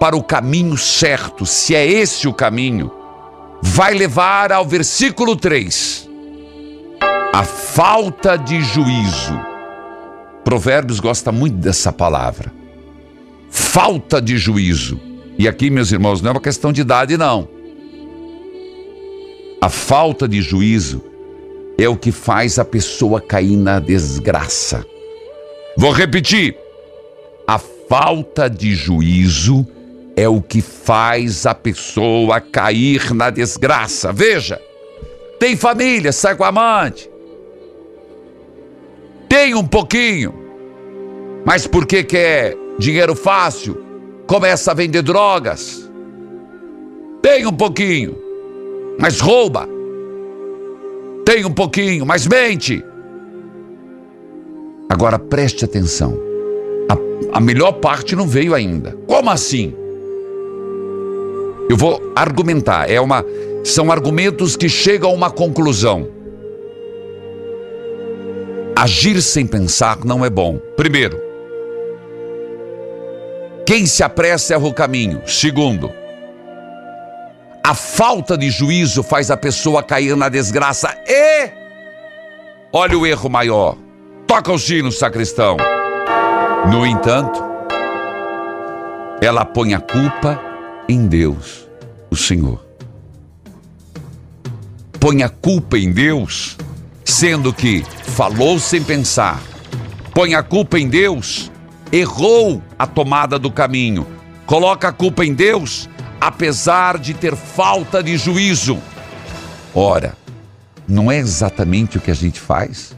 para 0.00 0.16
o 0.16 0.22
caminho 0.22 0.76
certo, 0.76 1.46
se 1.46 1.74
é 1.74 1.86
esse 1.86 2.26
o 2.26 2.34
caminho, 2.34 2.90
vai 3.62 3.94
levar 3.94 4.50
ao 4.50 4.66
versículo 4.66 5.36
3. 5.36 6.08
A 7.32 7.44
falta 7.44 8.36
de 8.36 8.60
juízo. 8.60 9.51
Provérbios 10.44 11.00
gosta 11.00 11.30
muito 11.30 11.56
dessa 11.56 11.92
palavra. 11.92 12.52
Falta 13.50 14.20
de 14.20 14.36
juízo. 14.36 15.00
E 15.38 15.48
aqui, 15.48 15.70
meus 15.70 15.92
irmãos, 15.92 16.20
não 16.20 16.30
é 16.30 16.32
uma 16.32 16.40
questão 16.40 16.72
de 16.72 16.80
idade, 16.80 17.16
não. 17.16 17.48
A 19.60 19.68
falta 19.68 20.26
de 20.26 20.42
juízo 20.42 21.02
é 21.78 21.88
o 21.88 21.96
que 21.96 22.10
faz 22.10 22.58
a 22.58 22.64
pessoa 22.64 23.20
cair 23.20 23.56
na 23.56 23.78
desgraça. 23.78 24.84
Vou 25.76 25.92
repetir. 25.92 26.56
A 27.46 27.58
falta 27.58 28.48
de 28.48 28.74
juízo 28.74 29.66
é 30.16 30.28
o 30.28 30.40
que 30.40 30.60
faz 30.60 31.46
a 31.46 31.54
pessoa 31.54 32.40
cair 32.40 33.14
na 33.14 33.30
desgraça. 33.30 34.12
Veja, 34.12 34.60
tem 35.38 35.56
família, 35.56 36.12
sai 36.12 36.34
com 36.34 36.44
amante. 36.44 37.11
Tem 39.32 39.54
um 39.54 39.66
pouquinho, 39.66 40.34
mas 41.42 41.66
porque 41.66 42.04
quer 42.04 42.54
dinheiro 42.78 43.16
fácil, 43.16 43.82
começa 44.26 44.70
a 44.70 44.74
vender 44.74 45.00
drogas. 45.00 45.90
Tem 47.22 47.46
um 47.46 47.52
pouquinho, 47.54 48.14
mas 49.00 49.20
rouba. 49.20 49.66
Tem 51.24 51.46
um 51.46 51.50
pouquinho, 51.50 52.04
mas 52.04 52.26
mente. 52.26 52.84
Agora 54.90 55.18
preste 55.18 55.64
atenção. 55.64 56.14
A, 56.90 57.38
a 57.38 57.40
melhor 57.40 57.72
parte 57.72 58.14
não 58.14 58.26
veio 58.26 58.54
ainda. 58.54 58.94
Como 59.06 59.30
assim? 59.30 59.74
Eu 61.70 61.76
vou 61.78 62.12
argumentar. 62.14 62.90
É 62.90 63.00
uma, 63.00 63.24
são 63.64 63.90
argumentos 63.90 64.56
que 64.56 64.68
chegam 64.68 65.08
a 65.08 65.14
uma 65.14 65.30
conclusão. 65.30 66.20
Agir 68.76 69.20
sem 69.22 69.46
pensar 69.46 70.04
não 70.04 70.24
é 70.24 70.30
bom. 70.30 70.58
Primeiro, 70.76 71.20
quem 73.66 73.86
se 73.86 74.02
apressa 74.02 74.54
erra 74.54 74.66
o 74.66 74.74
caminho. 74.74 75.22
Segundo, 75.26 75.92
a 77.64 77.74
falta 77.74 78.36
de 78.36 78.50
juízo 78.50 79.02
faz 79.02 79.30
a 79.30 79.36
pessoa 79.36 79.82
cair 79.82 80.16
na 80.16 80.28
desgraça. 80.28 80.96
E, 81.06 81.50
olha 82.72 82.98
o 82.98 83.06
erro 83.06 83.30
maior. 83.30 83.76
Toca 84.26 84.52
o 84.52 84.58
sino, 84.58 84.90
sacristão. 84.90 85.56
No 86.70 86.84
entanto, 86.86 87.42
ela 89.20 89.44
põe 89.44 89.74
a 89.74 89.80
culpa 89.80 90.40
em 90.88 91.06
Deus, 91.06 91.68
o 92.10 92.16
Senhor. 92.16 92.64
Põe 94.98 95.22
a 95.22 95.28
culpa 95.28 95.78
em 95.78 95.92
Deus, 95.92 96.56
sendo 97.12 97.52
que 97.52 97.84
falou 98.16 98.58
sem 98.58 98.82
pensar. 98.82 99.40
Põe 100.14 100.34
a 100.34 100.42
culpa 100.42 100.78
em 100.78 100.88
Deus, 100.88 101.50
errou 101.92 102.62
a 102.78 102.86
tomada 102.86 103.38
do 103.38 103.50
caminho. 103.50 104.06
Coloca 104.46 104.88
a 104.88 104.92
culpa 104.92 105.24
em 105.24 105.34
Deus, 105.34 105.88
apesar 106.20 106.98
de 106.98 107.12
ter 107.12 107.36
falta 107.36 108.02
de 108.02 108.16
juízo. 108.16 108.78
Ora, 109.74 110.16
não 110.88 111.12
é 111.12 111.18
exatamente 111.18 111.98
o 111.98 112.00
que 112.00 112.10
a 112.10 112.14
gente 112.14 112.40
faz? 112.40 112.96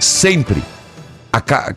Sempre 0.00 0.62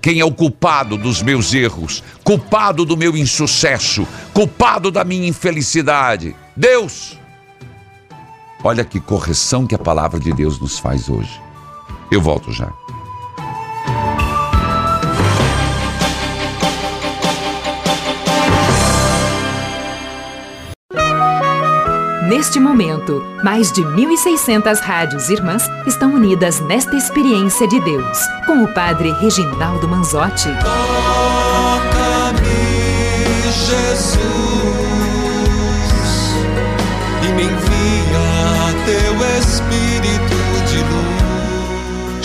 quem 0.02 0.20
é 0.20 0.26
o 0.26 0.32
culpado 0.32 0.98
dos 0.98 1.22
meus 1.22 1.54
erros, 1.54 2.04
culpado 2.24 2.86
do 2.86 2.96
meu 2.96 3.18
insucesso, 3.18 4.08
culpado 4.34 4.92
da 4.92 5.04
minha 5.04 5.28
infelicidade? 5.28 6.36
Deus! 6.56 7.17
Olha 8.70 8.84
que 8.84 9.00
correção 9.00 9.66
que 9.66 9.74
a 9.74 9.80
palavra 9.80 10.20
de 10.20 10.30
Deus 10.34 10.60
nos 10.60 10.78
faz 10.78 11.08
hoje. 11.08 11.42
Eu 12.12 12.20
volto 12.20 12.52
já. 12.52 12.74
Neste 22.28 22.60
momento, 22.60 23.24
mais 23.42 23.72
de 23.72 23.84
1.600 23.84 24.82
rádios 24.82 25.30
irmãs 25.30 25.64
estão 25.86 26.14
unidas 26.14 26.60
nesta 26.60 26.98
experiência 26.98 27.66
de 27.70 27.80
Deus, 27.80 28.20
com 28.46 28.66
o 28.66 28.74
Padre 28.74 29.14
Reginaldo 29.14 29.88
Manzotti. 29.88 30.50
Toca-me, 30.62 32.44
Jesus, 33.50 34.57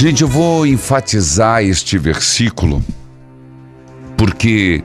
Gente, 0.02 0.22
eu 0.22 0.28
vou 0.28 0.66
enfatizar 0.66 1.62
este 1.62 1.96
versículo 1.96 2.82
porque 4.16 4.82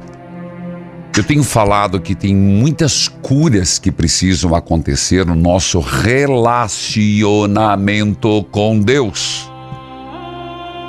eu 1.18 1.24
tenho 1.24 1.44
falado 1.44 2.00
que 2.00 2.14
tem 2.14 2.36
muitas 2.36 3.08
curas 3.08 3.80
que 3.80 3.92
precisam 3.92 4.54
acontecer 4.54 5.26
no 5.26 5.34
nosso 5.34 5.80
relacionamento 5.80 8.44
com 8.52 8.80
Deus. 8.80 9.50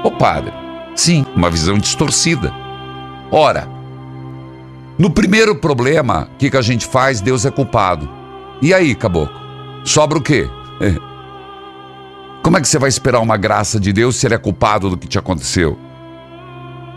Ô 0.05 0.11
padre, 0.11 0.53
sim, 0.95 1.25
uma 1.35 1.51
visão 1.51 1.79
distorcida. 1.79 2.53
Ora, 3.33 3.67
no 4.99 5.09
primeiro 5.09 5.57
problema, 5.57 6.29
o 6.35 6.37
que, 6.37 6.51
que 6.51 6.57
a 6.59 6.63
gente 6.63 6.87
faz? 6.87 7.23
Deus 7.23 7.47
é 7.47 7.51
culpado. 7.51 8.07
E 8.61 8.75
aí, 8.75 8.95
caboclo? 8.95 9.35
Sobra 9.87 10.19
o 10.19 10.23
quê? 10.23 10.47
Como 12.43 12.57
é 12.57 12.61
que 12.61 12.69
você 12.69 12.79
vai 12.79 12.89
esperar 12.89 13.21
uma 13.21 13.37
graça 13.37 13.79
de 13.79 13.93
Deus 13.93 14.17
se 14.17 14.27
ele 14.27 14.35
é 14.35 14.39
culpado 14.39 14.91
do 14.91 14.97
que 14.97 15.07
te 15.07 15.19
aconteceu? 15.19 15.79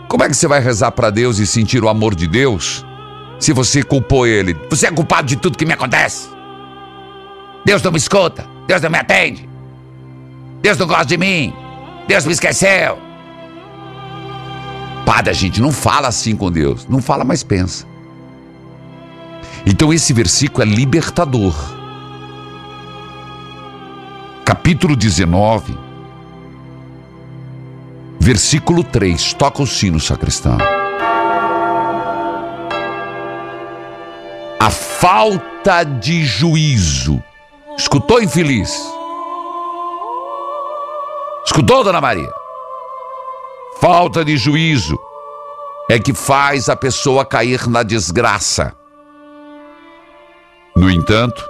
Como 0.08 0.22
é 0.24 0.28
que 0.28 0.34
você 0.34 0.46
vai 0.46 0.60
rezar 0.60 0.92
para 0.92 1.10
Deus 1.10 1.38
e 1.38 1.46
sentir 1.46 1.82
o 1.82 1.88
amor 1.88 2.14
de 2.14 2.26
Deus 2.26 2.84
se 3.42 3.52
você 3.52 3.82
culpou 3.82 4.24
ele. 4.24 4.54
Você 4.70 4.86
é 4.86 4.90
culpado 4.92 5.26
de 5.26 5.34
tudo 5.34 5.58
que 5.58 5.66
me 5.66 5.72
acontece. 5.72 6.28
Deus 7.64 7.82
não 7.82 7.90
me 7.90 7.98
escuta. 7.98 8.46
Deus 8.68 8.80
não 8.80 8.88
me 8.88 8.98
atende. 8.98 9.48
Deus 10.62 10.78
não 10.78 10.86
gosta 10.86 11.06
de 11.06 11.16
mim. 11.16 11.52
Deus 12.06 12.24
me 12.24 12.32
esqueceu. 12.32 12.98
Padre, 15.04 15.30
a 15.30 15.34
gente 15.34 15.60
não 15.60 15.72
fala 15.72 16.06
assim 16.06 16.36
com 16.36 16.52
Deus. 16.52 16.86
Não 16.88 17.02
fala, 17.02 17.24
mas 17.24 17.42
pensa. 17.42 17.84
Então 19.66 19.92
esse 19.92 20.12
versículo 20.12 20.62
é 20.62 20.66
libertador. 20.66 21.52
Capítulo 24.54 24.94
19, 24.94 25.78
versículo 28.20 28.84
3. 28.84 29.32
Toca 29.32 29.62
o 29.62 29.66
sino, 29.66 29.98
sacristão. 29.98 30.58
A 34.60 34.68
falta 34.68 35.84
de 35.84 36.22
juízo. 36.26 37.18
Escutou, 37.78 38.22
infeliz? 38.22 38.78
Escutou, 41.46 41.82
dona 41.82 42.02
Maria? 42.02 42.30
Falta 43.80 44.22
de 44.22 44.36
juízo 44.36 44.98
é 45.90 45.98
que 45.98 46.12
faz 46.12 46.68
a 46.68 46.76
pessoa 46.76 47.24
cair 47.24 47.66
na 47.68 47.82
desgraça. 47.82 48.76
No 50.76 50.90
entanto, 50.90 51.42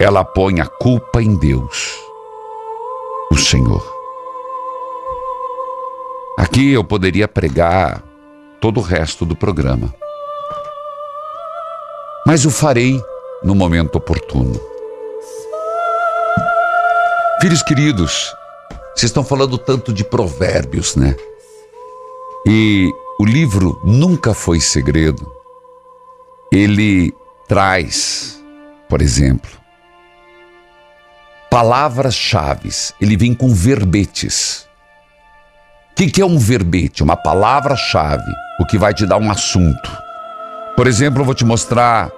ela 0.00 0.24
põe 0.24 0.60
a 0.60 0.66
culpa 0.66 1.22
em 1.22 1.36
Deus, 1.36 2.00
o 3.30 3.36
Senhor. 3.36 3.86
Aqui 6.38 6.72
eu 6.72 6.82
poderia 6.82 7.28
pregar 7.28 8.02
todo 8.62 8.80
o 8.80 8.82
resto 8.82 9.26
do 9.26 9.36
programa. 9.36 9.94
Mas 12.26 12.46
o 12.46 12.50
farei 12.50 12.98
no 13.42 13.54
momento 13.54 13.96
oportuno. 13.96 14.58
Filhos 17.42 17.62
queridos, 17.62 18.34
vocês 18.96 19.10
estão 19.10 19.22
falando 19.22 19.58
tanto 19.58 19.92
de 19.92 20.02
provérbios, 20.02 20.96
né? 20.96 21.14
E 22.46 22.90
o 23.18 23.26
livro 23.26 23.78
Nunca 23.84 24.32
Foi 24.32 24.60
Segredo, 24.60 25.30
ele 26.50 27.14
traz, 27.46 28.42
por 28.88 29.02
exemplo, 29.02 29.59
palavras-chave, 31.50 32.70
ele 33.00 33.16
vem 33.16 33.34
com 33.34 33.52
verbetes. 33.52 34.68
O 35.90 35.94
que, 35.96 36.08
que 36.08 36.22
é 36.22 36.24
um 36.24 36.38
verbete? 36.38 37.02
Uma 37.02 37.16
palavra-chave, 37.16 38.32
o 38.60 38.64
que 38.64 38.78
vai 38.78 38.94
te 38.94 39.04
dar 39.04 39.18
um 39.18 39.30
assunto. 39.30 39.90
Por 40.76 40.86
exemplo, 40.86 41.20
eu 41.20 41.24
vou 41.24 41.34
te 41.34 41.44
mostrar 41.44 42.10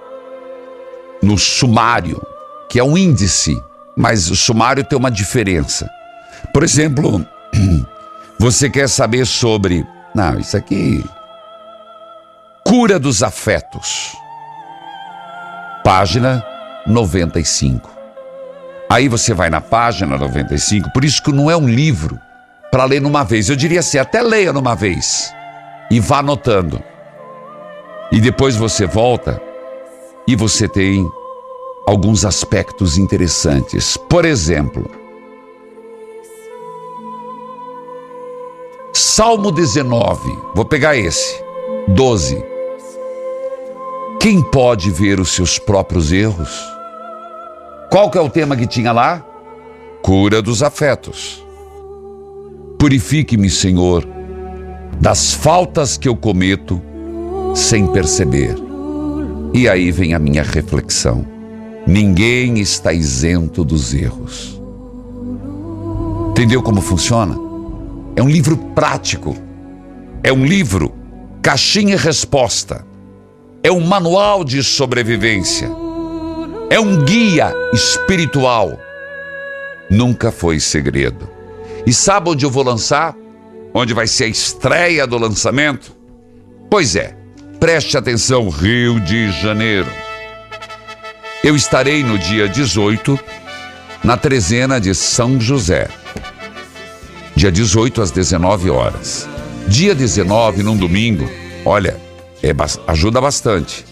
no 1.21 1.37
sumário, 1.37 2.21
que 2.69 2.79
é 2.79 2.83
um 2.83 2.97
índice, 2.97 3.61
mas 3.97 4.29
o 4.29 4.35
sumário 4.35 4.83
tem 4.83 4.97
uma 4.97 5.11
diferença. 5.11 5.89
Por 6.53 6.63
exemplo, 6.63 7.25
você 8.37 8.69
quer 8.69 8.87
saber 8.87 9.25
sobre. 9.25 9.85
Não, 10.13 10.39
isso 10.39 10.55
aqui. 10.55 11.03
Cura 12.63 12.99
dos 12.99 13.23
afetos. 13.23 14.15
Página 15.83 16.45
95. 16.85 17.92
Aí 18.93 19.07
você 19.07 19.33
vai 19.33 19.49
na 19.49 19.59
página 19.59 20.19
95, 20.19 20.91
por 20.93 21.03
isso 21.03 21.23
que 21.23 21.31
não 21.31 21.49
é 21.49 21.57
um 21.57 21.67
livro 21.67 22.19
para 22.69 22.85
ler 22.85 23.01
numa 23.01 23.23
vez. 23.23 23.49
Eu 23.49 23.55
diria 23.55 23.79
assim, 23.79 23.97
até 23.97 24.21
leia 24.21 24.53
numa 24.53 24.75
vez 24.75 25.33
e 25.89 25.99
vá 25.99 26.19
anotando. 26.19 26.79
E 28.11 28.21
depois 28.21 28.55
você 28.55 28.85
volta 28.85 29.41
e 30.27 30.35
você 30.35 30.67
tem 30.67 31.09
alguns 31.87 32.23
aspectos 32.23 32.95
interessantes. 32.95 33.97
Por 33.97 34.25
exemplo, 34.25 34.87
Salmo 38.93 39.51
19, 39.51 40.37
vou 40.53 40.65
pegar 40.65 40.95
esse, 40.95 41.43
12. 41.87 42.45
Quem 44.19 44.43
pode 44.51 44.91
ver 44.91 45.19
os 45.19 45.29
seus 45.29 45.57
próprios 45.57 46.11
erros? 46.11 46.72
Qual 47.93 48.09
que 48.09 48.17
é 48.17 48.21
o 48.21 48.27
tema 48.27 48.57
que 48.57 48.65
tinha 48.65 48.91
lá? 48.91 49.23
Cura 50.01 50.41
dos 50.41 50.63
afetos. 50.63 51.45
Purifique-me, 52.79 53.51
Senhor, 53.51 54.03
das 54.99 55.31
faltas 55.31 55.95
que 55.95 56.09
eu 56.09 56.15
cometo 56.15 56.81
sem 57.53 57.85
perceber. 57.85 58.55
E 59.53 59.69
aí 59.69 59.91
vem 59.91 60.15
a 60.15 60.17
minha 60.17 60.41
reflexão. 60.41 61.23
Ninguém 61.85 62.57
está 62.57 62.91
isento 62.91 63.63
dos 63.63 63.93
erros. 63.93 64.59
Entendeu 66.31 66.63
como 66.63 66.81
funciona? 66.81 67.35
É 68.15 68.23
um 68.23 68.27
livro 68.27 68.57
prático. 68.73 69.35
É 70.23 70.33
um 70.33 70.43
livro 70.43 70.95
caixinha 71.43 71.93
e 71.93 71.97
resposta. 71.97 72.83
É 73.61 73.71
um 73.71 73.81
manual 73.81 74.43
de 74.43 74.63
sobrevivência. 74.63 75.82
É 76.73 76.79
um 76.79 77.05
guia 77.05 77.53
espiritual. 77.71 78.81
Nunca 79.87 80.31
foi 80.31 80.59
segredo. 80.59 81.29
E 81.85 81.93
sabe 81.93 82.31
onde 82.31 82.47
eu 82.47 82.49
vou 82.49 82.63
lançar? 82.63 83.15
Onde 83.71 83.93
vai 83.93 84.07
ser 84.07 84.23
a 84.23 84.27
estreia 84.27 85.05
do 85.05 85.15
lançamento? 85.19 85.95
Pois 86.71 86.95
é, 86.95 87.15
preste 87.59 87.95
atenção, 87.95 88.49
Rio 88.49 88.99
de 88.99 89.31
Janeiro. 89.33 89.87
Eu 91.43 91.55
estarei 91.55 92.03
no 92.03 92.17
dia 92.17 92.49
18 92.49 93.19
na 94.03 94.17
trezena 94.17 94.81
de 94.81 94.95
São 94.95 95.39
José. 95.39 95.87
Dia 97.35 97.51
18 97.51 98.01
às 98.01 98.09
19 98.09 98.71
horas. 98.71 99.29
Dia 99.67 99.93
19, 99.93 100.63
num 100.63 100.75
domingo, 100.75 101.29
olha, 101.63 102.01
é, 102.41 102.49
ajuda 102.87 103.21
bastante. 103.21 103.85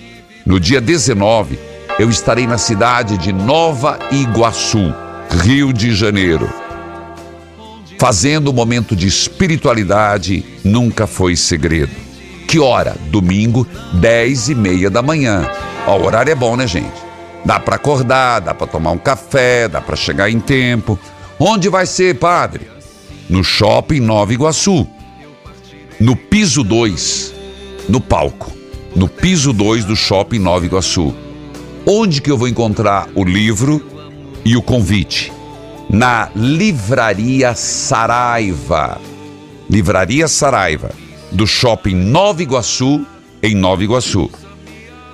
No 0.44 0.60
dia 0.60 0.82
19, 0.82 1.70
eu 2.00 2.10
estarei 2.10 2.48
na 2.48 2.58
cidade 2.58 3.18
de 3.18 3.32
Nova 3.32 4.00
Iguaçu, 4.12 4.94
Rio 5.44 5.72
de 5.72 5.94
Janeiro. 5.94 6.50
Fazendo 8.00 8.50
um 8.50 8.54
momento 8.54 8.96
de 8.96 9.08
espiritualidade 9.08 10.44
nunca 10.64 11.06
foi 11.06 11.36
segredo. 11.36 11.92
Que 12.48 12.60
hora? 12.60 12.96
Domingo, 13.10 13.68
10 13.94 14.50
e 14.50 14.56
meia 14.56 14.89
da 14.89 15.02
manhã. 15.02 15.48
Ó, 15.86 15.98
o 15.98 16.06
horário 16.06 16.32
é 16.32 16.36
bom, 16.36 16.56
né, 16.56 16.66
gente? 16.66 16.92
Dá 17.46 17.60
para 17.60 17.76
acordar, 17.76 18.39
dá 18.39 18.54
para 18.54 18.68
tomar 18.68 18.92
um 18.92 18.98
café, 18.98 19.68
dá 19.68 19.80
para 19.80 19.96
chegar 19.96 20.30
em 20.30 20.39
tempo. 20.39 20.98
Onde 21.39 21.70
vai 21.70 21.86
ser, 21.86 22.16
padre? 22.16 22.68
No 23.30 23.44
shopping 23.44 24.00
Nova 24.00 24.34
Iguaçu. 24.34 24.88
No 26.00 26.16
piso 26.16 26.64
2, 26.64 27.34
no 27.88 28.02
palco. 28.02 28.52
No 28.96 29.08
piso 29.08 29.54
2 29.54 29.86
do 29.86 29.96
shopping 29.96 30.39
Nova 30.39 30.66
Iguaçu. 30.66 31.14
Onde 31.86 32.22
que 32.22 32.30
eu 32.30 32.38
vou 32.38 32.48
encontrar 32.48 33.10
o 33.16 33.24
livro 33.24 33.84
e 34.46 34.56
o 34.56 34.62
convite? 34.62 35.34
Na 35.90 36.30
Livraria 36.36 37.56
Saraiva. 37.56 39.02
Livraria 39.68 40.28
Saraiva, 40.28 40.92
do 41.32 41.48
shopping 41.48 41.96
Nova 41.96 42.44
Iguaçu, 42.44 43.04
em 43.42 43.56
Nova 43.56 43.84
Iguaçu. 43.84 44.30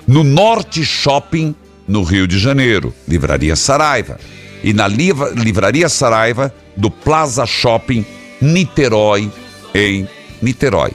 No 0.06 0.22
Norte 0.22 0.84
Shopping 0.84 1.54
no 1.86 2.02
Rio 2.02 2.26
de 2.26 2.38
Janeiro, 2.38 2.94
Livraria 3.06 3.56
Saraiva. 3.56 4.20
E 4.62 4.74
na 4.74 4.86
Livraria 4.86 5.88
Saraiva 5.88 6.54
do 6.76 6.90
Plaza 6.90 7.46
Shopping 7.46 8.04
Niterói, 8.42 9.32
em 9.74 10.06
Niterói. 10.42 10.90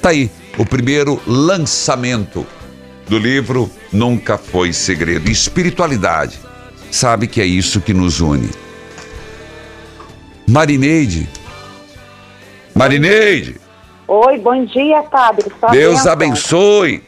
Tá 0.00 0.10
aí 0.10 0.30
o 0.56 0.64
primeiro 0.64 1.20
lançamento 1.26 2.46
do 3.10 3.18
livro 3.18 3.68
Nunca 3.92 4.38
Foi 4.38 4.72
Segredo. 4.72 5.28
Espiritualidade. 5.28 6.38
Sabe 6.92 7.26
que 7.26 7.40
é 7.40 7.44
isso 7.44 7.80
que 7.80 7.92
nos 7.92 8.20
une. 8.20 8.48
Marineide. 10.48 11.28
Marineide. 12.72 13.60
Oi, 14.06 14.38
bom 14.38 14.64
dia, 14.64 15.02
padre. 15.02 15.50
Só 15.58 15.68
Deus 15.70 16.06
abençoe. 16.06 17.02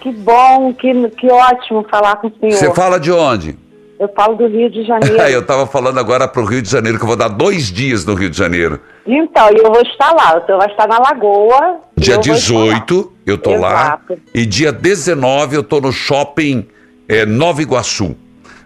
Que 0.00 0.12
bom, 0.12 0.72
que, 0.74 1.08
que 1.10 1.30
ótimo 1.30 1.84
falar 1.90 2.16
com 2.16 2.28
o 2.28 2.32
senhor. 2.38 2.52
Você 2.52 2.74
fala 2.74 3.00
de 3.00 3.10
onde? 3.10 3.58
Eu 3.98 4.08
falo 4.14 4.36
do 4.36 4.46
Rio 4.46 4.70
de 4.70 4.84
Janeiro. 4.84 5.16
eu 5.28 5.40
estava 5.40 5.66
falando 5.66 5.98
agora 5.98 6.28
para 6.28 6.40
o 6.40 6.44
Rio 6.44 6.62
de 6.62 6.70
Janeiro, 6.70 6.98
que 6.98 7.04
eu 7.04 7.08
vou 7.08 7.16
dar 7.16 7.28
dois 7.28 7.72
dias 7.72 8.04
no 8.04 8.14
Rio 8.14 8.30
de 8.30 8.36
Janeiro. 8.36 8.80
Então, 9.06 9.48
eu 9.50 9.72
vou 9.72 9.82
estar 9.82 10.12
lá. 10.12 10.40
Você 10.40 10.52
vai 10.54 10.68
estar 10.68 10.86
na 10.86 10.98
Lagoa. 10.98 11.80
Dia 11.96 12.14
eu 12.14 12.20
18, 12.20 13.12
eu 13.26 13.34
estou 13.34 13.58
lá. 13.58 14.00
E 14.34 14.46
dia 14.46 14.70
19, 14.70 15.56
eu 15.56 15.62
estou 15.62 15.80
no 15.80 15.92
shopping 15.92 16.66
é, 17.08 17.26
Nova 17.26 17.60
Iguaçu. 17.60 18.16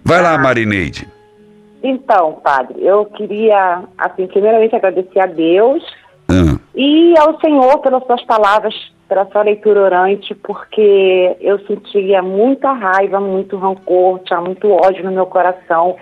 Vai 0.05 0.19
ah. 0.19 0.23
lá, 0.23 0.39
Marineide. 0.39 1.09
Então, 1.83 2.39
padre, 2.45 2.77
eu 2.81 3.07
queria, 3.07 3.83
assim, 3.99 4.27
primeiramente 4.27 4.77
agradecer 4.77 5.19
a 5.19 5.27
Deus 5.27 5.83
ah. 6.33 6.59
e 6.75 7.15
ao 7.19 7.39
Senhor 7.41 7.79
pelas 7.79 8.05
suas 8.05 8.25
palavras 8.25 8.75
pela 9.13 9.27
sua 9.27 9.43
leitura 9.43 9.83
orante, 9.83 10.35
porque 10.37 11.37
eu 11.39 11.59
sentia 11.67 12.23
muita 12.23 12.73
raiva, 12.73 13.21
muito 13.21 13.59
rancor, 13.59 14.21
tinha 14.21 14.41
muito 14.41 14.71
ódio 14.71 15.05
no 15.05 15.13
meu 15.13 15.27
coração. 15.27 15.97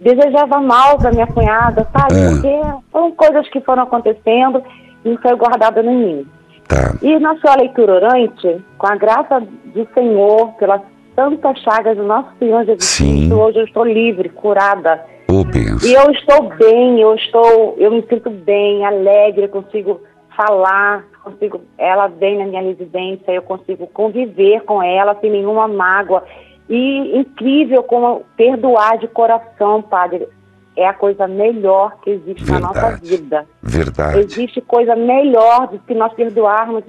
Desejava 0.00 0.60
mal 0.60 0.98
para 0.98 1.12
minha 1.12 1.28
cunhada, 1.28 1.86
sabe? 1.96 2.18
É. 2.18 2.28
Porque 2.28 2.82
foram 2.90 3.12
coisas 3.12 3.48
que 3.50 3.60
foram 3.60 3.84
acontecendo 3.84 4.64
e 5.04 5.16
foi 5.18 5.36
guardada 5.36 5.80
em 5.80 5.96
mim. 5.96 6.26
Tá. 6.66 6.96
E 7.00 7.16
na 7.20 7.36
sua 7.36 7.54
leitura 7.54 7.94
orante, 7.94 8.60
com 8.76 8.86
a 8.88 8.96
graça 8.96 9.40
do 9.40 9.88
Senhor, 9.94 10.48
pelas 10.58 10.82
tantas 11.14 11.60
chagas 11.60 11.96
do 11.96 12.02
nosso 12.02 12.30
Senhor 12.40 12.64
Jesus 12.64 12.84
Sim. 12.84 13.16
Cristo, 13.18 13.34
hoje 13.36 13.58
eu 13.60 13.64
estou 13.64 13.84
livre, 13.84 14.28
curada. 14.28 15.04
Oh, 15.28 15.44
e 15.84 15.92
eu 15.92 16.10
estou 16.12 16.48
bem, 16.56 17.00
eu 17.00 17.14
estou, 17.16 17.74
eu 17.78 17.90
me 17.90 18.02
sinto 18.08 18.30
bem, 18.30 18.84
alegre, 18.86 19.48
consigo 19.48 20.00
falar, 20.36 21.04
consigo, 21.24 21.60
ela 21.76 22.06
vem 22.06 22.38
na 22.38 22.44
minha 22.44 22.62
residência, 22.62 23.32
eu 23.32 23.42
consigo 23.42 23.86
conviver 23.88 24.60
com 24.62 24.82
ela 24.82 25.18
sem 25.20 25.30
nenhuma 25.30 25.66
mágoa. 25.66 26.22
E 26.68 27.18
incrível 27.18 27.82
como 27.82 28.24
perdoar 28.36 28.98
de 28.98 29.08
coração, 29.08 29.82
padre, 29.82 30.28
é 30.76 30.86
a 30.86 30.94
coisa 30.94 31.26
melhor 31.26 31.98
que 32.02 32.10
existe 32.10 32.44
Verdade. 32.44 32.62
na 32.62 32.68
nossa 32.68 32.96
vida. 32.96 33.46
Verdade. 33.62 34.18
Existe 34.20 34.60
coisa 34.60 34.94
melhor 34.94 35.68
do 35.68 35.78
que 35.80 35.94
nós 35.94 36.12
perdoarmos. 36.12 36.84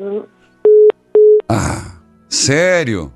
Ah, 1.49 1.99
sério? 2.27 3.11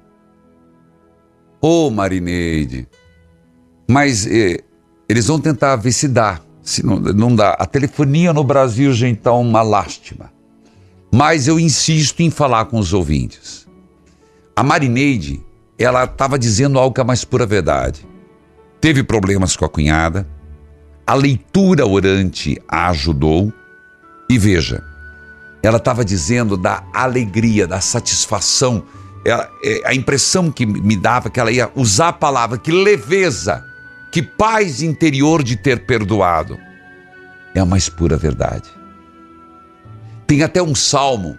Ô, 1.62 1.88
oh, 1.88 1.90
Marineide. 1.92 2.88
Mas 3.88 4.26
eh, 4.26 4.64
eles 5.12 5.28
vão 5.28 5.42
tentar 5.42 5.76
ver 5.76 5.92
se 5.92 6.08
dá. 6.08 6.40
Se 6.64 6.86
não, 6.86 6.98
não 6.98 7.36
dá. 7.36 7.52
A 7.52 7.66
telefonia 7.66 8.32
no 8.32 8.46
Brasil 8.46 8.94
já 8.94 9.10
está 9.10 9.34
uma 9.34 9.62
lástima. 9.62 10.32
Mas 11.12 11.50
eu 11.50 11.60
insisto 11.60 12.22
em 12.22 12.30
falar 12.30 12.64
com 12.66 12.80
os 12.80 12.94
ouvintes. 12.94 13.68
A 14.56 14.64
Marineide, 14.64 15.42
ela 15.78 16.06
estava 16.06 16.40
dizendo 16.40 16.80
algo 16.80 16.96
que 16.96 17.02
é 17.02 17.04
a 17.04 17.06
mais 17.06 17.26
pura 17.26 17.46
verdade. 17.46 18.08
Teve 18.80 19.04
problemas 19.04 19.58
com 19.58 19.66
a 19.66 19.70
cunhada, 19.70 20.26
a 21.06 21.14
leitura 21.14 21.86
orante 21.86 22.58
a 22.66 22.88
ajudou, 22.88 23.52
e 24.30 24.38
veja, 24.38 24.82
ela 25.62 25.76
estava 25.76 26.06
dizendo 26.06 26.56
da 26.56 26.86
alegria, 26.94 27.68
da 27.68 27.82
satisfação. 27.82 28.82
Ela, 29.26 29.50
é, 29.62 29.82
a 29.84 29.94
impressão 29.94 30.50
que 30.50 30.66
me 30.66 30.96
dava 30.96 31.30
que 31.30 31.38
ela 31.38 31.52
ia 31.52 31.70
usar 31.76 32.08
a 32.08 32.14
palavra 32.14 32.58
que 32.58 32.72
leveza, 32.72 33.71
que 34.12 34.22
paz 34.22 34.82
interior 34.82 35.42
de 35.42 35.56
ter 35.56 35.86
perdoado. 35.86 36.60
É 37.56 37.60
a 37.60 37.66
mais 37.66 37.88
pura 37.88 38.18
verdade. 38.18 38.70
Tem 40.28 40.44
até 40.44 40.62
um 40.62 40.76
salmo 40.76 41.38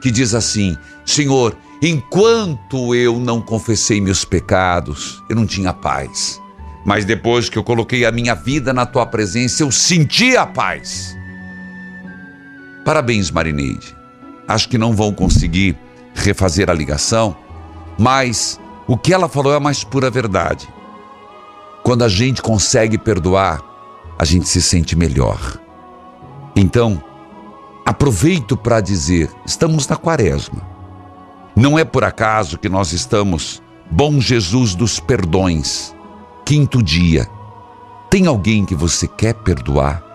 que 0.00 0.10
diz 0.10 0.34
assim: 0.34 0.76
Senhor, 1.04 1.56
enquanto 1.82 2.94
eu 2.94 3.18
não 3.18 3.40
confessei 3.40 4.00
meus 4.00 4.24
pecados, 4.24 5.22
eu 5.28 5.36
não 5.36 5.46
tinha 5.46 5.72
paz. 5.72 6.40
Mas 6.84 7.04
depois 7.04 7.48
que 7.48 7.56
eu 7.56 7.64
coloquei 7.64 8.04
a 8.04 8.12
minha 8.12 8.34
vida 8.34 8.72
na 8.72 8.84
tua 8.84 9.06
presença, 9.06 9.62
eu 9.62 9.70
senti 9.70 10.36
a 10.36 10.44
paz. 10.44 11.16
Parabéns, 12.84 13.30
Marineide. 13.30 13.96
Acho 14.48 14.68
que 14.68 14.76
não 14.76 14.92
vão 14.92 15.12
conseguir 15.12 15.78
refazer 16.14 16.68
a 16.68 16.74
ligação, 16.74 17.36
mas 17.98 18.58
o 18.88 18.96
que 18.96 19.14
ela 19.14 19.28
falou 19.28 19.52
é 19.52 19.56
a 19.56 19.60
mais 19.60 19.84
pura 19.84 20.10
verdade. 20.10 20.68
Quando 21.82 22.04
a 22.04 22.08
gente 22.08 22.40
consegue 22.40 22.96
perdoar, 22.96 23.62
a 24.18 24.24
gente 24.24 24.48
se 24.48 24.62
sente 24.62 24.96
melhor. 24.96 25.58
Então, 26.54 27.02
aproveito 27.84 28.56
para 28.56 28.80
dizer: 28.80 29.30
estamos 29.44 29.86
na 29.88 29.96
quaresma. 29.96 30.62
Não 31.54 31.78
é 31.78 31.84
por 31.84 32.04
acaso 32.04 32.58
que 32.58 32.68
nós 32.68 32.92
estamos, 32.92 33.62
bom 33.90 34.20
Jesus 34.20 34.74
dos 34.74 34.98
perdões, 34.98 35.94
quinto 36.44 36.82
dia. 36.82 37.28
Tem 38.08 38.26
alguém 38.26 38.64
que 38.64 38.74
você 38.74 39.06
quer 39.06 39.34
perdoar? 39.34 40.12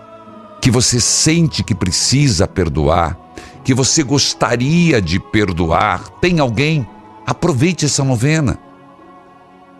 que 0.60 0.70
você 0.70 1.00
sente 1.00 1.62
que 1.62 1.74
precisa 1.74 2.46
perdoar, 2.46 3.16
que 3.64 3.74
você 3.74 4.02
gostaria 4.02 5.00
de 5.00 5.18
perdoar, 5.18 6.08
tem 6.20 6.40
alguém? 6.40 6.86
Aproveite 7.26 7.84
essa 7.84 8.02
novena. 8.02 8.58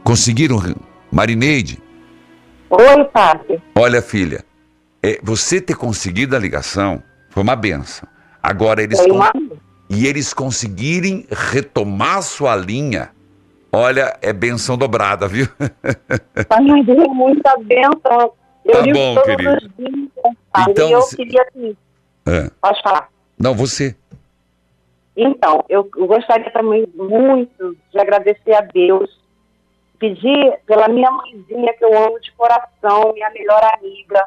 Conseguiram, 0.05 0.63
Marineide? 1.11 1.79
Oi, 2.71 3.05
padre. 3.07 3.63
Olha, 3.75 4.03
filha, 4.03 4.45
é, 5.03 5.19
você 5.23 5.61
ter 5.61 5.75
conseguido 5.77 6.37
a 6.37 6.39
ligação 6.39 7.03
foi 7.31 7.43
uma 7.43 7.57
benção. 7.57 8.09
Agora 8.43 8.83
eles 8.83 8.99
Foi 9.01 9.11
uma- 9.11 9.33
e 9.89 10.07
eles 10.07 10.35
conseguirem 10.35 11.27
retomar 11.31 12.23
sua 12.23 12.55
linha. 12.55 13.11
Olha, 13.73 14.17
é 14.23 14.33
benção 14.33 14.77
dobrada, 14.77 15.27
viu? 15.29 15.47
Ai, 16.51 16.83
deu 16.85 17.09
muita 17.15 17.57
bênção. 17.59 18.33
Eu 18.65 18.73
Tá 18.73 18.83
bom, 18.93 19.15
os 19.19 19.25
dias, 19.27 19.63
Então, 20.69 20.89
e 20.89 20.93
eu 20.93 21.03
se- 21.03 21.17
queria 21.17 21.43
assim, 21.43 21.77
É. 22.27 22.51
pode 22.61 22.83
falar. 22.83 23.09
Não, 23.39 23.55
você. 23.55 23.97
Então, 25.17 25.65
eu 25.69 25.85
gostaria 25.85 26.51
também 26.53 26.87
muito 26.95 27.77
de 27.93 27.99
agradecer 27.99 28.53
a 28.55 28.61
Deus, 28.61 29.11
pedir 29.99 30.59
pela 30.67 30.89
minha 30.89 31.11
mãezinha 31.11 31.75
que 31.75 31.85
eu 31.85 31.97
amo 31.97 32.21
de 32.21 32.33
coração, 32.33 33.13
minha 33.13 33.31
melhor 33.31 33.63
amiga. 33.75 34.25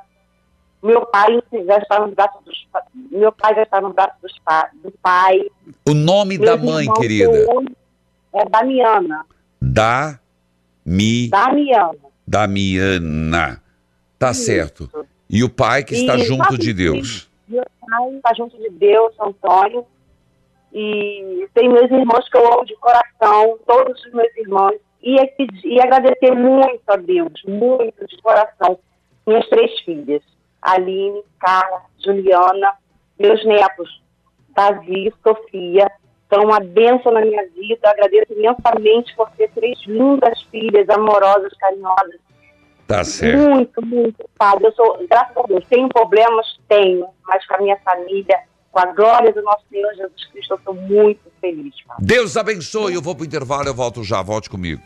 Meu 0.83 1.05
pai 1.05 1.41
já 1.65 1.77
está 1.77 1.99
no 1.99 2.13
braço 2.13 2.39
dos 2.43 2.67
meu 3.11 3.31
pai 3.31 3.53
já 3.55 3.63
está 3.63 3.79
no 3.79 3.93
braço 3.93 4.15
dos 4.21 4.33
do 4.83 4.91
pai. 5.01 5.39
O 5.87 5.93
nome 5.93 6.37
Meus 6.37 6.49
da 6.49 6.57
mãe, 6.57 6.91
querida. 6.93 7.45
É 8.33 8.45
Damiana. 8.49 9.25
Da 9.61 10.19
Mi 10.85 11.29
Damiana. 11.29 11.99
Damiana. 12.27 13.61
Tá 14.17 14.33
certo. 14.33 14.89
E 15.29 15.43
o 15.43 15.49
pai 15.49 15.83
que 15.83 15.95
está 15.95 16.15
E 16.15 16.25
junto 16.25 16.43
sabe 16.45 16.57
de 16.57 16.73
Deus. 16.73 17.29
Meu 17.47 17.63
pai 17.81 18.15
está 18.15 18.33
junto 18.33 18.57
de 18.57 18.69
Deus, 18.69 19.13
Antônio. 19.19 19.85
E 20.73 21.47
tem 21.53 21.69
meus 21.69 21.91
irmãos 21.91 22.27
que 22.29 22.37
eu 22.37 22.53
amo 22.53 22.65
de 22.65 22.75
coração, 22.77 23.59
todos 23.67 24.03
os 24.05 24.13
meus 24.13 24.35
irmãos. 24.37 24.75
E, 25.03 25.19
é 25.19 25.35
e 25.63 25.81
agradecer 25.81 26.31
muito 26.31 26.83
a 26.87 26.95
Deus, 26.95 27.33
muito 27.47 28.05
de 28.05 28.17
coração, 28.21 28.79
minhas 29.25 29.47
três 29.49 29.79
filhas, 29.81 30.21
Aline, 30.61 31.23
Carla, 31.39 31.81
Juliana, 32.03 32.73
meus 33.19 33.43
netos, 33.45 34.01
Davi, 34.49 35.11
Sofia, 35.23 35.91
são 36.31 36.43
uma 36.43 36.59
bênção 36.59 37.11
na 37.11 37.21
minha 37.21 37.45
vida. 37.49 37.89
Agradeço 37.89 38.33
imensamente 38.33 39.13
por 39.15 39.29
ter 39.31 39.49
três 39.51 39.79
lindas 39.85 40.41
filhas, 40.43 40.87
amorosas, 40.89 41.53
carinhosas. 41.57 42.19
Tá 42.87 43.03
certo. 43.03 43.49
Muito, 43.49 43.85
muito, 43.85 44.29
padre. 44.37 44.67
Eu 44.67 44.71
sou, 44.73 45.05
graças 45.09 45.35
a 45.35 45.43
Deus, 45.43 45.65
tenho 45.67 45.89
problemas? 45.89 46.45
Tenho, 46.67 47.07
mas 47.25 47.45
com 47.47 47.55
a 47.55 47.57
minha 47.59 47.77
família, 47.77 48.39
com 48.71 48.79
a 48.79 48.85
glória 48.93 49.33
do 49.33 49.41
nosso 49.41 49.65
Senhor 49.69 49.93
Jesus 49.95 50.25
Cristo, 50.31 50.53
eu 50.53 50.59
sou 50.63 50.73
muito 50.73 51.19
feliz, 51.41 51.73
padre. 51.85 52.05
Deus 52.05 52.37
abençoe. 52.37 52.93
Eu 52.93 53.01
vou 53.01 53.15
pro 53.15 53.25
intervalo, 53.25 53.67
eu 53.67 53.73
volto 53.73 54.03
já. 54.03 54.21
Volte 54.21 54.49
comigo. 54.49 54.81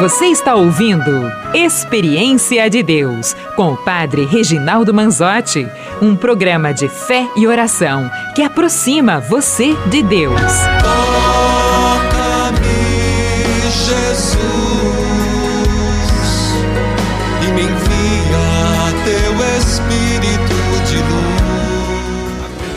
Você 0.00 0.28
está 0.28 0.54
ouvindo 0.54 1.30
Experiência 1.52 2.70
de 2.70 2.82
Deus 2.82 3.34
com 3.54 3.74
o 3.74 3.76
Padre 3.76 4.24
Reginaldo 4.24 4.94
Manzotti, 4.94 5.68
um 6.00 6.16
programa 6.16 6.72
de 6.72 6.88
fé 6.88 7.28
e 7.36 7.46
oração 7.46 8.10
que 8.34 8.42
aproxima 8.42 9.20
você 9.20 9.76
de 9.90 10.02
Deus. 10.02 10.40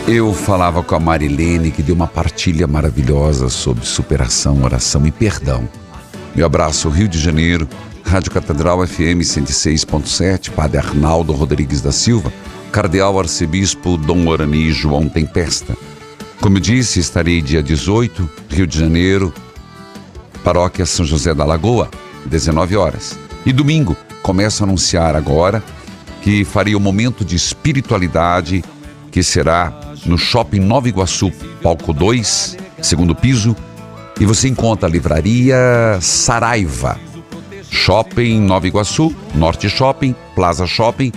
Eu 0.05 0.33
falava 0.33 0.83
com 0.83 0.95
a 0.95 0.99
Marilene 0.99 1.71
que 1.71 1.81
deu 1.81 1.95
uma 1.95 2.07
partilha 2.07 2.67
maravilhosa 2.67 3.47
sobre 3.47 3.85
superação, 3.85 4.61
oração 4.61 5.07
e 5.07 5.11
perdão. 5.11 5.67
Meu 6.35 6.45
abraço, 6.45 6.89
Rio 6.89 7.07
de 7.07 7.17
Janeiro, 7.17 7.67
Rádio 8.03 8.29
Catedral 8.31 8.85
FM 8.85 9.21
106.7, 9.21 10.51
Padre 10.51 10.79
Arnaldo 10.79 11.31
Rodrigues 11.31 11.81
da 11.81 11.93
Silva, 11.93 12.33
Cardeal 12.69 13.17
Arcebispo 13.17 13.95
Dom 13.95 14.27
Orani 14.27 14.73
João 14.73 15.07
Tempesta. 15.07 15.73
Como 16.41 16.57
eu 16.57 16.61
disse, 16.61 16.99
estarei 16.99 17.41
dia 17.41 17.63
18, 17.63 18.29
Rio 18.49 18.67
de 18.67 18.77
Janeiro, 18.77 19.33
Paróquia 20.43 20.85
São 20.85 21.05
José 21.05 21.33
da 21.33 21.45
Lagoa, 21.45 21.89
19 22.25 22.75
horas. 22.75 23.17
E 23.45 23.53
domingo, 23.53 23.95
começo 24.21 24.63
a 24.63 24.67
anunciar 24.67 25.15
agora 25.15 25.63
que 26.21 26.43
farei 26.43 26.75
o 26.75 26.79
momento 26.79 27.23
de 27.23 27.37
espiritualidade 27.37 28.63
que 29.13 29.21
será 29.21 29.92
no 30.05 30.17
Shopping 30.17 30.59
Nova 30.59 30.87
Iguaçu, 30.87 31.31
palco 31.61 31.93
2, 31.93 32.57
segundo 32.81 33.15
piso, 33.15 33.55
e 34.19 34.25
você 34.25 34.47
encontra 34.47 34.87
a 34.87 34.91
livraria 34.91 35.97
Saraiva, 36.01 36.99
Shopping 37.69 38.39
Nova 38.41 38.67
Iguaçu, 38.67 39.15
Norte 39.33 39.69
Shopping, 39.69 40.15
Plaza 40.35 40.67
Shopping, 40.67 41.11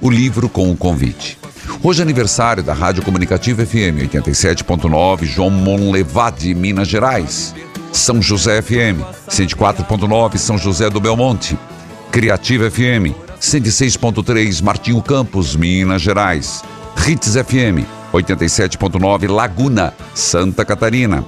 o 0.00 0.10
livro 0.10 0.48
com 0.48 0.70
o 0.70 0.76
convite. 0.76 1.38
Hoje 1.82 2.00
é 2.00 2.02
aniversário 2.02 2.62
da 2.62 2.72
Rádio 2.72 3.02
Comunicativa 3.02 3.64
FM 3.64 4.06
87.9, 4.12 5.24
João 5.24 5.50
Monlevade, 5.50 6.54
Minas 6.54 6.88
Gerais. 6.88 7.54
São 7.92 8.22
José 8.22 8.62
FM 8.62 9.00
104.9, 9.28 10.36
São 10.36 10.56
José 10.56 10.88
do 10.88 11.00
Belmonte. 11.00 11.58
Criativa 12.10 12.70
FM 12.70 13.14
106.3, 13.40 14.62
Martinho 14.62 15.02
Campos, 15.02 15.56
Minas 15.56 16.02
Gerais. 16.02 16.62
Hits 17.06 17.34
FM 17.34 18.01
87.9, 18.12 19.28
Laguna, 19.30 19.92
Santa 20.14 20.64
Catarina. 20.64 21.24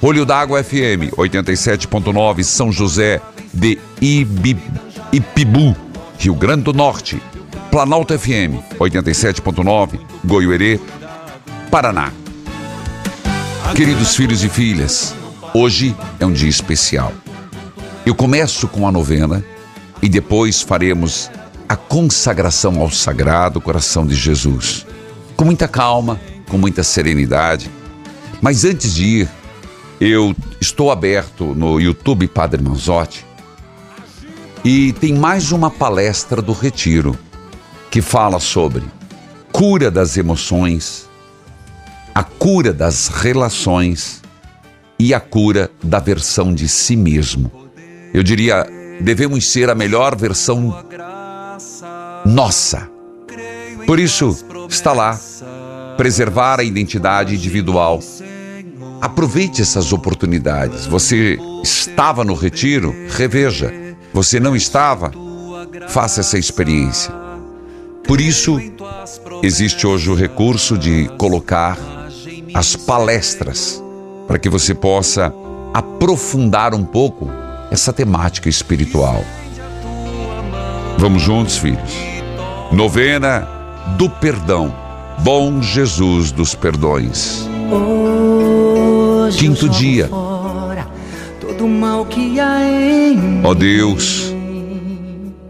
Olho 0.00 0.24
d'Água 0.24 0.62
FM 0.62 1.10
87.9, 1.16 2.42
São 2.44 2.70
José 2.70 3.20
de 3.52 3.78
Ibi- 4.00 4.56
Ipibu, 5.12 5.76
Rio 6.18 6.34
Grande 6.34 6.62
do 6.62 6.72
Norte. 6.72 7.20
Planalto 7.70 8.16
FM 8.18 8.62
87.9, 8.78 9.98
Goiuerê, 10.24 10.80
Paraná. 11.70 12.10
Queridos 13.74 14.16
filhos 14.16 14.42
e 14.42 14.48
filhas, 14.48 15.14
hoje 15.52 15.94
é 16.18 16.24
um 16.26 16.32
dia 16.32 16.48
especial. 16.48 17.12
Eu 18.06 18.14
começo 18.14 18.66
com 18.68 18.88
a 18.88 18.92
novena 18.92 19.44
e 20.00 20.08
depois 20.08 20.62
faremos 20.62 21.30
a 21.68 21.76
consagração 21.76 22.80
ao 22.80 22.90
Sagrado 22.90 23.60
Coração 23.60 24.06
de 24.06 24.14
Jesus. 24.14 24.86
Com 25.38 25.44
muita 25.44 25.68
calma, 25.68 26.20
com 26.48 26.58
muita 26.58 26.82
serenidade. 26.82 27.70
Mas 28.42 28.64
antes 28.64 28.92
de 28.92 29.04
ir, 29.04 29.28
eu 30.00 30.34
estou 30.60 30.90
aberto 30.90 31.54
no 31.54 31.78
YouTube 31.78 32.26
Padre 32.26 32.60
Manzotti 32.60 33.24
e 34.64 34.92
tem 34.94 35.14
mais 35.14 35.52
uma 35.52 35.70
palestra 35.70 36.42
do 36.42 36.52
Retiro 36.52 37.16
que 37.88 38.02
fala 38.02 38.40
sobre 38.40 38.82
cura 39.52 39.92
das 39.92 40.16
emoções, 40.16 41.08
a 42.12 42.24
cura 42.24 42.72
das 42.72 43.06
relações 43.06 44.20
e 44.98 45.14
a 45.14 45.20
cura 45.20 45.70
da 45.80 46.00
versão 46.00 46.52
de 46.52 46.68
si 46.68 46.96
mesmo. 46.96 47.70
Eu 48.12 48.24
diria, 48.24 48.66
devemos 49.00 49.46
ser 49.46 49.70
a 49.70 49.74
melhor 49.76 50.16
versão 50.16 50.84
nossa. 52.26 52.97
Por 53.88 53.98
isso, 53.98 54.36
está 54.68 54.92
lá, 54.92 55.18
preservar 55.96 56.60
a 56.60 56.62
identidade 56.62 57.34
individual. 57.34 58.00
Aproveite 59.00 59.62
essas 59.62 59.94
oportunidades. 59.94 60.84
Você 60.84 61.38
estava 61.62 62.22
no 62.22 62.34
retiro? 62.34 62.94
Reveja. 63.08 63.72
Você 64.12 64.38
não 64.38 64.54
estava? 64.54 65.10
Faça 65.88 66.20
essa 66.20 66.36
experiência. 66.36 67.14
Por 68.06 68.20
isso, 68.20 68.60
existe 69.42 69.86
hoje 69.86 70.10
o 70.10 70.14
recurso 70.14 70.76
de 70.76 71.08
colocar 71.16 71.78
as 72.52 72.76
palestras 72.76 73.82
para 74.26 74.38
que 74.38 74.50
você 74.50 74.74
possa 74.74 75.32
aprofundar 75.72 76.74
um 76.74 76.84
pouco 76.84 77.30
essa 77.70 77.90
temática 77.90 78.50
espiritual. 78.50 79.24
Vamos 80.98 81.22
juntos, 81.22 81.56
filhos. 81.56 81.94
Novena 82.70 83.56
do 83.96 84.08
perdão. 84.08 84.74
Bom 85.20 85.60
Jesus 85.60 86.30
dos 86.30 86.54
perdões. 86.54 87.48
Quinto 89.36 89.68
dia. 89.68 90.08
Ó 93.44 93.54
Deus, 93.54 94.34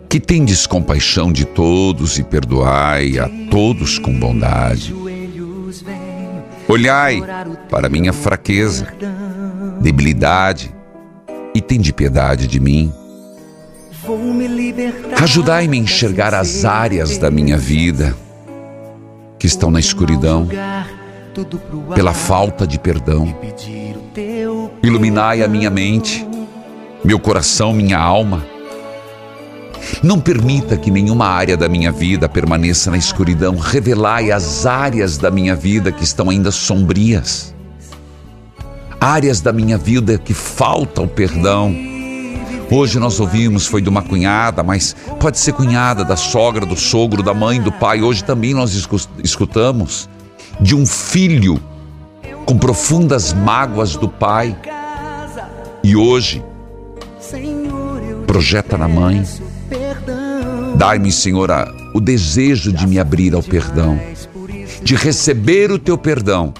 que 0.08 0.18
tendes 0.18 0.66
compaixão 0.66 1.30
de 1.30 1.44
todos 1.44 2.18
e 2.18 2.24
perdoai 2.24 3.18
a 3.18 3.28
todos 3.50 3.98
com 3.98 4.18
bondade. 4.18 4.94
Olhai 6.66 7.22
para 7.70 7.88
minha 7.88 8.12
fraqueza, 8.12 8.88
debilidade 9.80 10.74
e 11.54 11.60
tende 11.60 11.92
piedade 11.92 12.46
de 12.46 12.58
mim. 12.58 12.92
Ajudai-me 15.20 15.78
a 15.78 15.80
enxergar 15.80 16.32
as 16.32 16.64
áreas 16.64 17.18
da 17.18 17.30
minha 17.30 17.58
vida 17.58 18.16
que 19.38 19.46
estão 19.46 19.70
na 19.70 19.80
escuridão 19.80 20.48
pela 21.94 22.12
falta 22.12 22.66
de 22.66 22.78
perdão. 22.78 23.34
Iluminai 24.82 25.42
a 25.42 25.48
minha 25.48 25.70
mente, 25.70 26.26
meu 27.04 27.18
coração, 27.18 27.72
minha 27.72 27.98
alma. 27.98 28.44
Não 30.02 30.20
permita 30.20 30.76
que 30.76 30.90
nenhuma 30.90 31.26
área 31.26 31.56
da 31.56 31.68
minha 31.68 31.90
vida 31.92 32.28
permaneça 32.28 32.90
na 32.90 32.96
escuridão. 32.96 33.56
Revelai 33.56 34.30
as 34.30 34.66
áreas 34.66 35.16
da 35.16 35.30
minha 35.30 35.54
vida 35.54 35.92
que 35.92 36.04
estão 36.04 36.28
ainda 36.28 36.50
sombrias. 36.50 37.54
Áreas 39.00 39.40
da 39.40 39.52
minha 39.52 39.78
vida 39.78 40.18
que 40.18 40.34
falta 40.34 41.00
o 41.00 41.08
perdão 41.08 41.87
Hoje 42.70 42.98
nós 42.98 43.18
ouvimos, 43.18 43.66
foi 43.66 43.80
de 43.80 43.88
uma 43.88 44.02
cunhada, 44.02 44.62
mas 44.62 44.94
pode 45.18 45.38
ser 45.38 45.52
cunhada, 45.52 46.04
da 46.04 46.16
sogra, 46.16 46.66
do 46.66 46.76
sogro, 46.76 47.22
da 47.22 47.32
mãe, 47.32 47.60
do 47.60 47.72
pai. 47.72 48.02
Hoje 48.02 48.22
também 48.22 48.52
nós 48.52 48.88
escutamos 49.24 50.08
de 50.60 50.74
um 50.74 50.84
filho 50.84 51.58
com 52.44 52.58
profundas 52.58 53.32
mágoas 53.32 53.96
do 53.96 54.08
pai. 54.08 54.56
E 55.82 55.96
hoje 55.96 56.42
projeta 58.26 58.76
na 58.76 58.86
mãe. 58.86 59.24
Dai-me, 60.76 61.10
Senhor, 61.10 61.50
o 61.94 62.00
desejo 62.00 62.70
de 62.70 62.86
me 62.86 62.98
abrir 62.98 63.34
ao 63.34 63.42
perdão, 63.42 63.98
de 64.82 64.94
receber 64.94 65.72
o 65.72 65.78
teu 65.78 65.96
perdão 65.96 66.52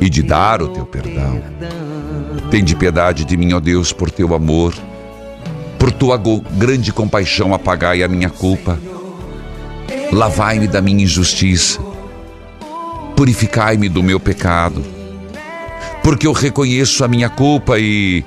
e 0.00 0.08
de 0.08 0.22
dar 0.22 0.62
o 0.62 0.68
teu 0.68 0.86
perdão. 0.86 1.42
Tende 2.50 2.76
piedade 2.76 3.24
de 3.24 3.36
mim, 3.36 3.52
ó 3.52 3.60
Deus, 3.60 3.92
por 3.92 4.10
teu 4.10 4.34
amor. 4.34 4.72
Por 5.80 5.90
tua 5.90 6.20
grande 6.52 6.92
compaixão, 6.92 7.54
apagai 7.54 8.02
a 8.02 8.08
minha 8.08 8.28
culpa. 8.28 8.78
Lavai-me 10.12 10.68
da 10.68 10.82
minha 10.82 11.04
injustiça. 11.04 11.80
Purificai-me 13.16 13.88
do 13.88 14.02
meu 14.02 14.20
pecado. 14.20 14.84
Porque 16.02 16.26
eu 16.26 16.32
reconheço 16.32 17.02
a 17.02 17.08
minha 17.08 17.30
culpa 17.30 17.78
e 17.78 18.22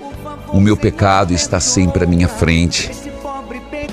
o 0.52 0.60
meu 0.60 0.76
pecado 0.76 1.32
está 1.32 1.60
sempre 1.60 2.04
à 2.04 2.08
minha 2.08 2.28
frente. 2.28 2.90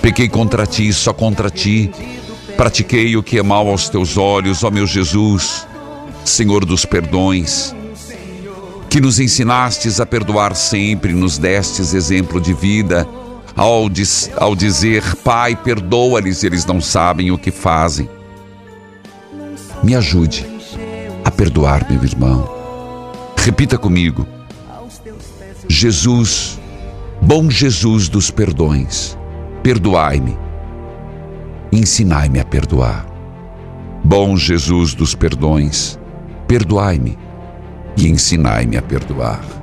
Pequei 0.01 0.31
contra 0.31 0.67
ti, 0.67 0.91
só 0.91 1.13
contra 1.13 1.51
ti. 1.51 1.91
Pratiquei 2.57 3.15
o 3.15 3.23
que 3.23 3.39
é 3.39 3.43
mal 3.43 3.69
aos 3.69 3.91
teus 3.91 4.17
olhos, 4.17 4.65
ó 4.65 4.71
meu 4.71 4.87
Jesus, 4.87 5.67
Senhor 6.25 6.65
dos 6.65 6.87
perdões 6.87 7.75
que 8.89 9.01
nos 9.01 9.21
ensinastes 9.21 10.01
a 10.01 10.07
perdoar 10.07 10.57
sempre, 10.57 11.13
nos 11.13 11.39
destes 11.39 11.95
exemplo 11.95 12.41
de 12.41 12.53
vida 12.53 13.07
ao, 13.61 13.91
diz, 13.91 14.31
ao 14.39 14.57
dizer: 14.57 15.17
Pai, 15.17 15.55
perdoa-lhes, 15.55 16.43
eles 16.43 16.65
não 16.65 16.81
sabem 16.81 17.31
o 17.31 17.37
que 17.37 17.51
fazem. 17.51 18.09
Me 19.83 19.95
ajude 19.95 20.47
a 21.23 21.31
perdoar 21.31 21.87
meu 21.91 22.03
irmão. 22.03 22.49
Repita 23.37 23.77
comigo: 23.77 24.27
Jesus, 25.69 26.59
bom 27.21 27.51
Jesus 27.51 28.09
dos 28.09 28.31
perdões, 28.31 29.19
perdoai-me, 29.63 30.39
ensinai-me 31.71 32.41
a 32.41 32.45
perdoar. 32.47 33.07
Bom 34.03 34.39
Jesus 34.39 34.95
dos 34.95 35.15
perdões, 35.15 35.99
perdoai-me 36.49 37.19
e 37.95 38.09
ensinai-me 38.09 38.79
a 38.79 38.83
perdoar. 38.83 39.60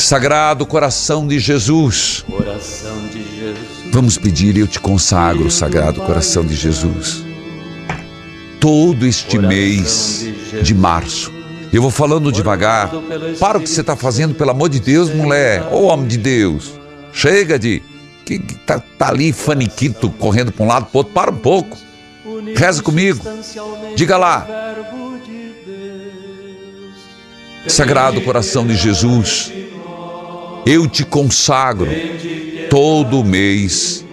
Sagrado 0.00 0.64
coração 0.64 1.26
de 1.26 1.38
Jesus. 1.38 2.24
Coração 2.26 3.06
de 3.08 3.22
Jesus. 3.22 3.58
Vamos 3.92 4.16
pedir, 4.16 4.56
eu 4.56 4.66
te 4.66 4.80
consagro, 4.80 5.50
Sagrado 5.50 6.00
coração 6.00 6.42
de 6.42 6.54
Jesus. 6.56 7.22
Todo 8.58 9.06
este 9.06 9.38
mês 9.38 10.26
de 10.62 10.74
março. 10.74 11.30
Eu 11.70 11.82
vou 11.82 11.90
falando 11.90 12.32
devagar. 12.32 12.90
Para 13.38 13.58
o 13.58 13.60
que 13.60 13.68
você 13.68 13.82
está 13.82 13.94
fazendo, 13.94 14.34
pelo 14.34 14.50
amor 14.50 14.70
de 14.70 14.80
Deus, 14.80 15.10
mulher. 15.10 15.62
Ô 15.70 15.76
oh, 15.76 15.84
homem 15.88 16.08
de 16.08 16.16
Deus. 16.16 16.72
Chega 17.12 17.58
de. 17.58 17.82
Que, 18.24 18.38
que 18.38 18.54
tá, 18.54 18.80
tá 18.80 19.08
ali 19.08 19.32
faniquito 19.32 20.08
correndo 20.10 20.50
para 20.50 20.64
um 20.64 20.68
lado 20.68 20.86
para 20.86 20.98
outro. 20.98 21.12
Para 21.12 21.30
um 21.30 21.36
pouco. 21.36 21.76
Reza 22.56 22.82
comigo. 22.82 23.22
Diga 23.94 24.16
lá. 24.16 24.46
Sagrado 27.66 28.22
coração 28.22 28.66
de 28.66 28.74
Jesus 28.74 29.52
eu 30.66 30.86
te 30.86 31.04
consagro 31.04 31.88
todo 32.68 33.20
o 33.20 33.24
mês 33.24 34.04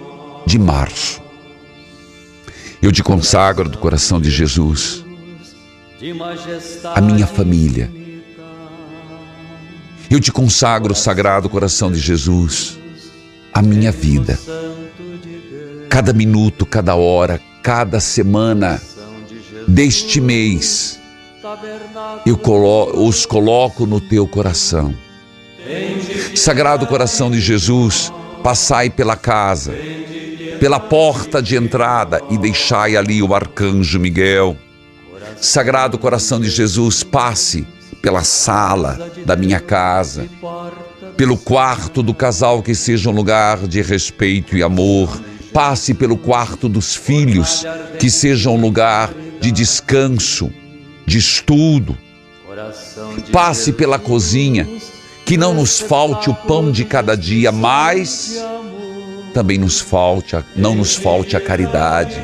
de 0.45 0.57
março. 0.57 1.21
Eu 2.81 2.91
te 2.91 3.03
consagro 3.03 3.69
do 3.69 3.77
coração 3.77 4.21
de 4.21 4.29
Jesus, 4.29 5.03
a 6.95 7.01
minha 7.01 7.27
família. 7.27 7.91
Eu 10.09 10.19
te 10.19 10.31
consagro, 10.31 10.95
sagrado 10.95 11.49
coração 11.49 11.91
de 11.91 11.99
Jesus, 11.99 12.77
a 13.53 13.61
minha 13.61 13.91
vida. 13.91 14.39
Cada 15.89 16.13
minuto, 16.13 16.65
cada 16.65 16.95
hora, 16.95 17.41
cada 17.61 17.99
semana 17.99 18.81
deste 19.67 20.21
mês, 20.21 20.97
eu 22.25 22.37
colo 22.37 23.05
os 23.05 23.25
coloco 23.25 23.85
no 23.85 23.99
teu 23.99 24.27
coração 24.27 25.06
Sagrado 26.35 26.87
coração 26.87 27.29
de 27.31 27.39
Jesus, 27.39 28.11
passai 28.43 28.89
pela 28.89 29.15
casa, 29.15 29.73
pela 30.59 30.79
porta 30.79 31.41
de 31.41 31.55
entrada 31.55 32.21
e 32.29 32.37
deixai 32.37 32.95
ali 32.95 33.21
o 33.21 33.33
arcanjo 33.33 33.99
Miguel. 33.99 34.55
Sagrado 35.39 35.97
coração 35.97 36.39
de 36.39 36.49
Jesus, 36.49 37.03
passe 37.03 37.67
pela 38.01 38.23
sala 38.23 39.11
da 39.25 39.35
minha 39.35 39.59
casa, 39.59 40.27
pelo 41.15 41.37
quarto 41.37 42.01
do 42.01 42.13
casal 42.13 42.61
que 42.63 42.73
seja 42.73 43.09
um 43.09 43.13
lugar 43.13 43.67
de 43.67 43.81
respeito 43.81 44.55
e 44.55 44.63
amor. 44.63 45.19
Passe 45.53 45.93
pelo 45.93 46.17
quarto 46.17 46.69
dos 46.69 46.95
filhos, 46.95 47.65
que 47.99 48.09
seja 48.09 48.49
um 48.49 48.59
lugar 48.59 49.11
de 49.39 49.51
descanso, 49.51 50.51
de 51.05 51.17
estudo. 51.17 51.97
Passe 53.31 53.71
pela 53.71 53.97
cozinha, 53.97 54.67
que 55.27 55.35
não 55.35 55.53
nos 55.53 55.77
falte 55.77 56.29
o 56.29 56.33
pão 56.33 56.71
de 56.71 56.85
cada 56.85 57.13
dia, 57.13 57.51
mas 57.51 58.41
também 59.33 59.57
nos 59.57 59.77
falte, 59.77 60.37
não 60.55 60.73
nos 60.73 60.95
falte 60.95 61.35
a 61.35 61.41
caridade. 61.41 62.23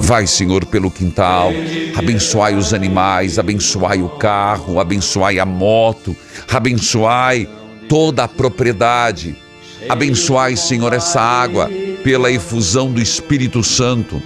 Vai, 0.00 0.26
Senhor, 0.26 0.66
pelo 0.66 0.90
quintal, 0.90 1.50
abençoai 1.96 2.56
os 2.56 2.74
animais, 2.74 3.38
abençoai 3.38 4.02
o 4.02 4.10
carro, 4.10 4.78
abençoai 4.78 5.38
a 5.38 5.46
moto, 5.46 6.14
abençoai 6.52 7.48
toda 7.88 8.24
a 8.24 8.28
propriedade. 8.28 9.34
Abençoai, 9.88 10.56
Senhor, 10.56 10.92
essa 10.92 11.22
água 11.22 11.70
pela 12.02 12.30
efusão 12.30 12.92
do 12.92 13.00
Espírito 13.00 13.62
Santo. 13.64 14.22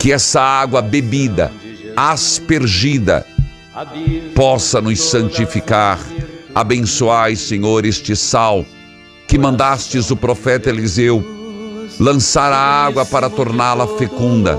Que 0.00 0.10
essa 0.10 0.40
água 0.40 0.82
bebida, 0.82 1.52
aspergida, 1.96 3.24
possa 4.34 4.80
nos 4.80 5.00
santificar. 5.00 6.00
Abençoai, 6.54 7.36
Senhor, 7.36 7.84
este 7.84 8.16
sal 8.16 8.64
que 9.26 9.38
mandastes 9.38 10.10
o 10.10 10.16
profeta 10.16 10.70
Eliseu 10.70 11.24
lançar 12.00 12.52
a 12.52 12.58
água 12.58 13.04
para 13.04 13.28
torná-la 13.28 13.86
fecunda. 13.86 14.58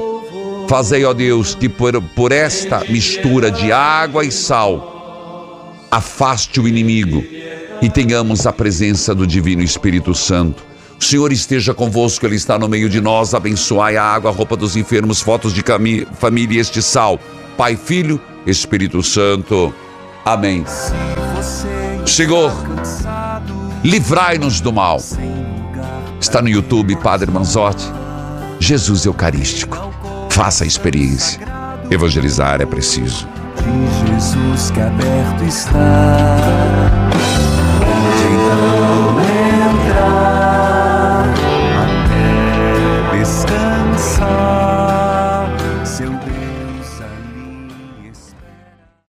Fazei, 0.68 1.04
ó 1.04 1.14
Deus, 1.14 1.56
que 1.56 1.68
por, 1.68 2.00
por 2.16 2.32
esta 2.32 2.82
mistura 2.88 3.50
de 3.50 3.72
água 3.72 4.24
e 4.24 4.32
sal 4.32 5.78
afaste 5.90 6.60
o 6.60 6.68
inimigo 6.68 7.24
e 7.82 7.90
tenhamos 7.90 8.46
a 8.46 8.54
presença 8.54 9.16
do 9.16 9.26
Divino 9.26 9.64
Espírito 9.64 10.14
Santo. 10.14 10.64
O 11.00 11.04
Senhor 11.04 11.32
esteja 11.32 11.74
convosco, 11.74 12.26
Ele 12.26 12.36
está 12.36 12.60
no 12.60 12.68
meio 12.68 12.90
de 12.90 13.00
nós. 13.00 13.34
Abençoai 13.34 13.96
a 13.96 14.04
água, 14.04 14.30
a 14.30 14.34
roupa 14.34 14.56
dos 14.58 14.76
enfermos, 14.76 15.22
fotos 15.22 15.54
de 15.54 15.64
família 16.20 16.58
e 16.58 16.60
este 16.60 16.82
sal. 16.82 17.18
Pai, 17.58 17.78
Filho, 17.78 18.20
Espírito 18.46 19.02
Santo. 19.02 19.74
Amém. 20.30 20.64
Senhor, 22.06 22.52
livrai-nos 23.84 24.62
do 24.62 24.72
mal. 24.72 25.02
Está 26.22 26.40
no 26.40 26.48
YouTube, 26.48 26.96
Padre 26.98 27.32
Manzotti. 27.32 27.92
Jesus 28.60 29.06
Eucarístico. 29.06 29.92
Faça 30.30 30.66
a 30.66 30.68
experiência. 30.68 31.42
Evangelizar 31.90 32.62
é 32.62 32.66
preciso. 32.68 33.28
De 33.56 34.14
Jesus 34.14 34.70
que 34.70 34.80
aberto 34.80 35.44
está. 35.48 37.09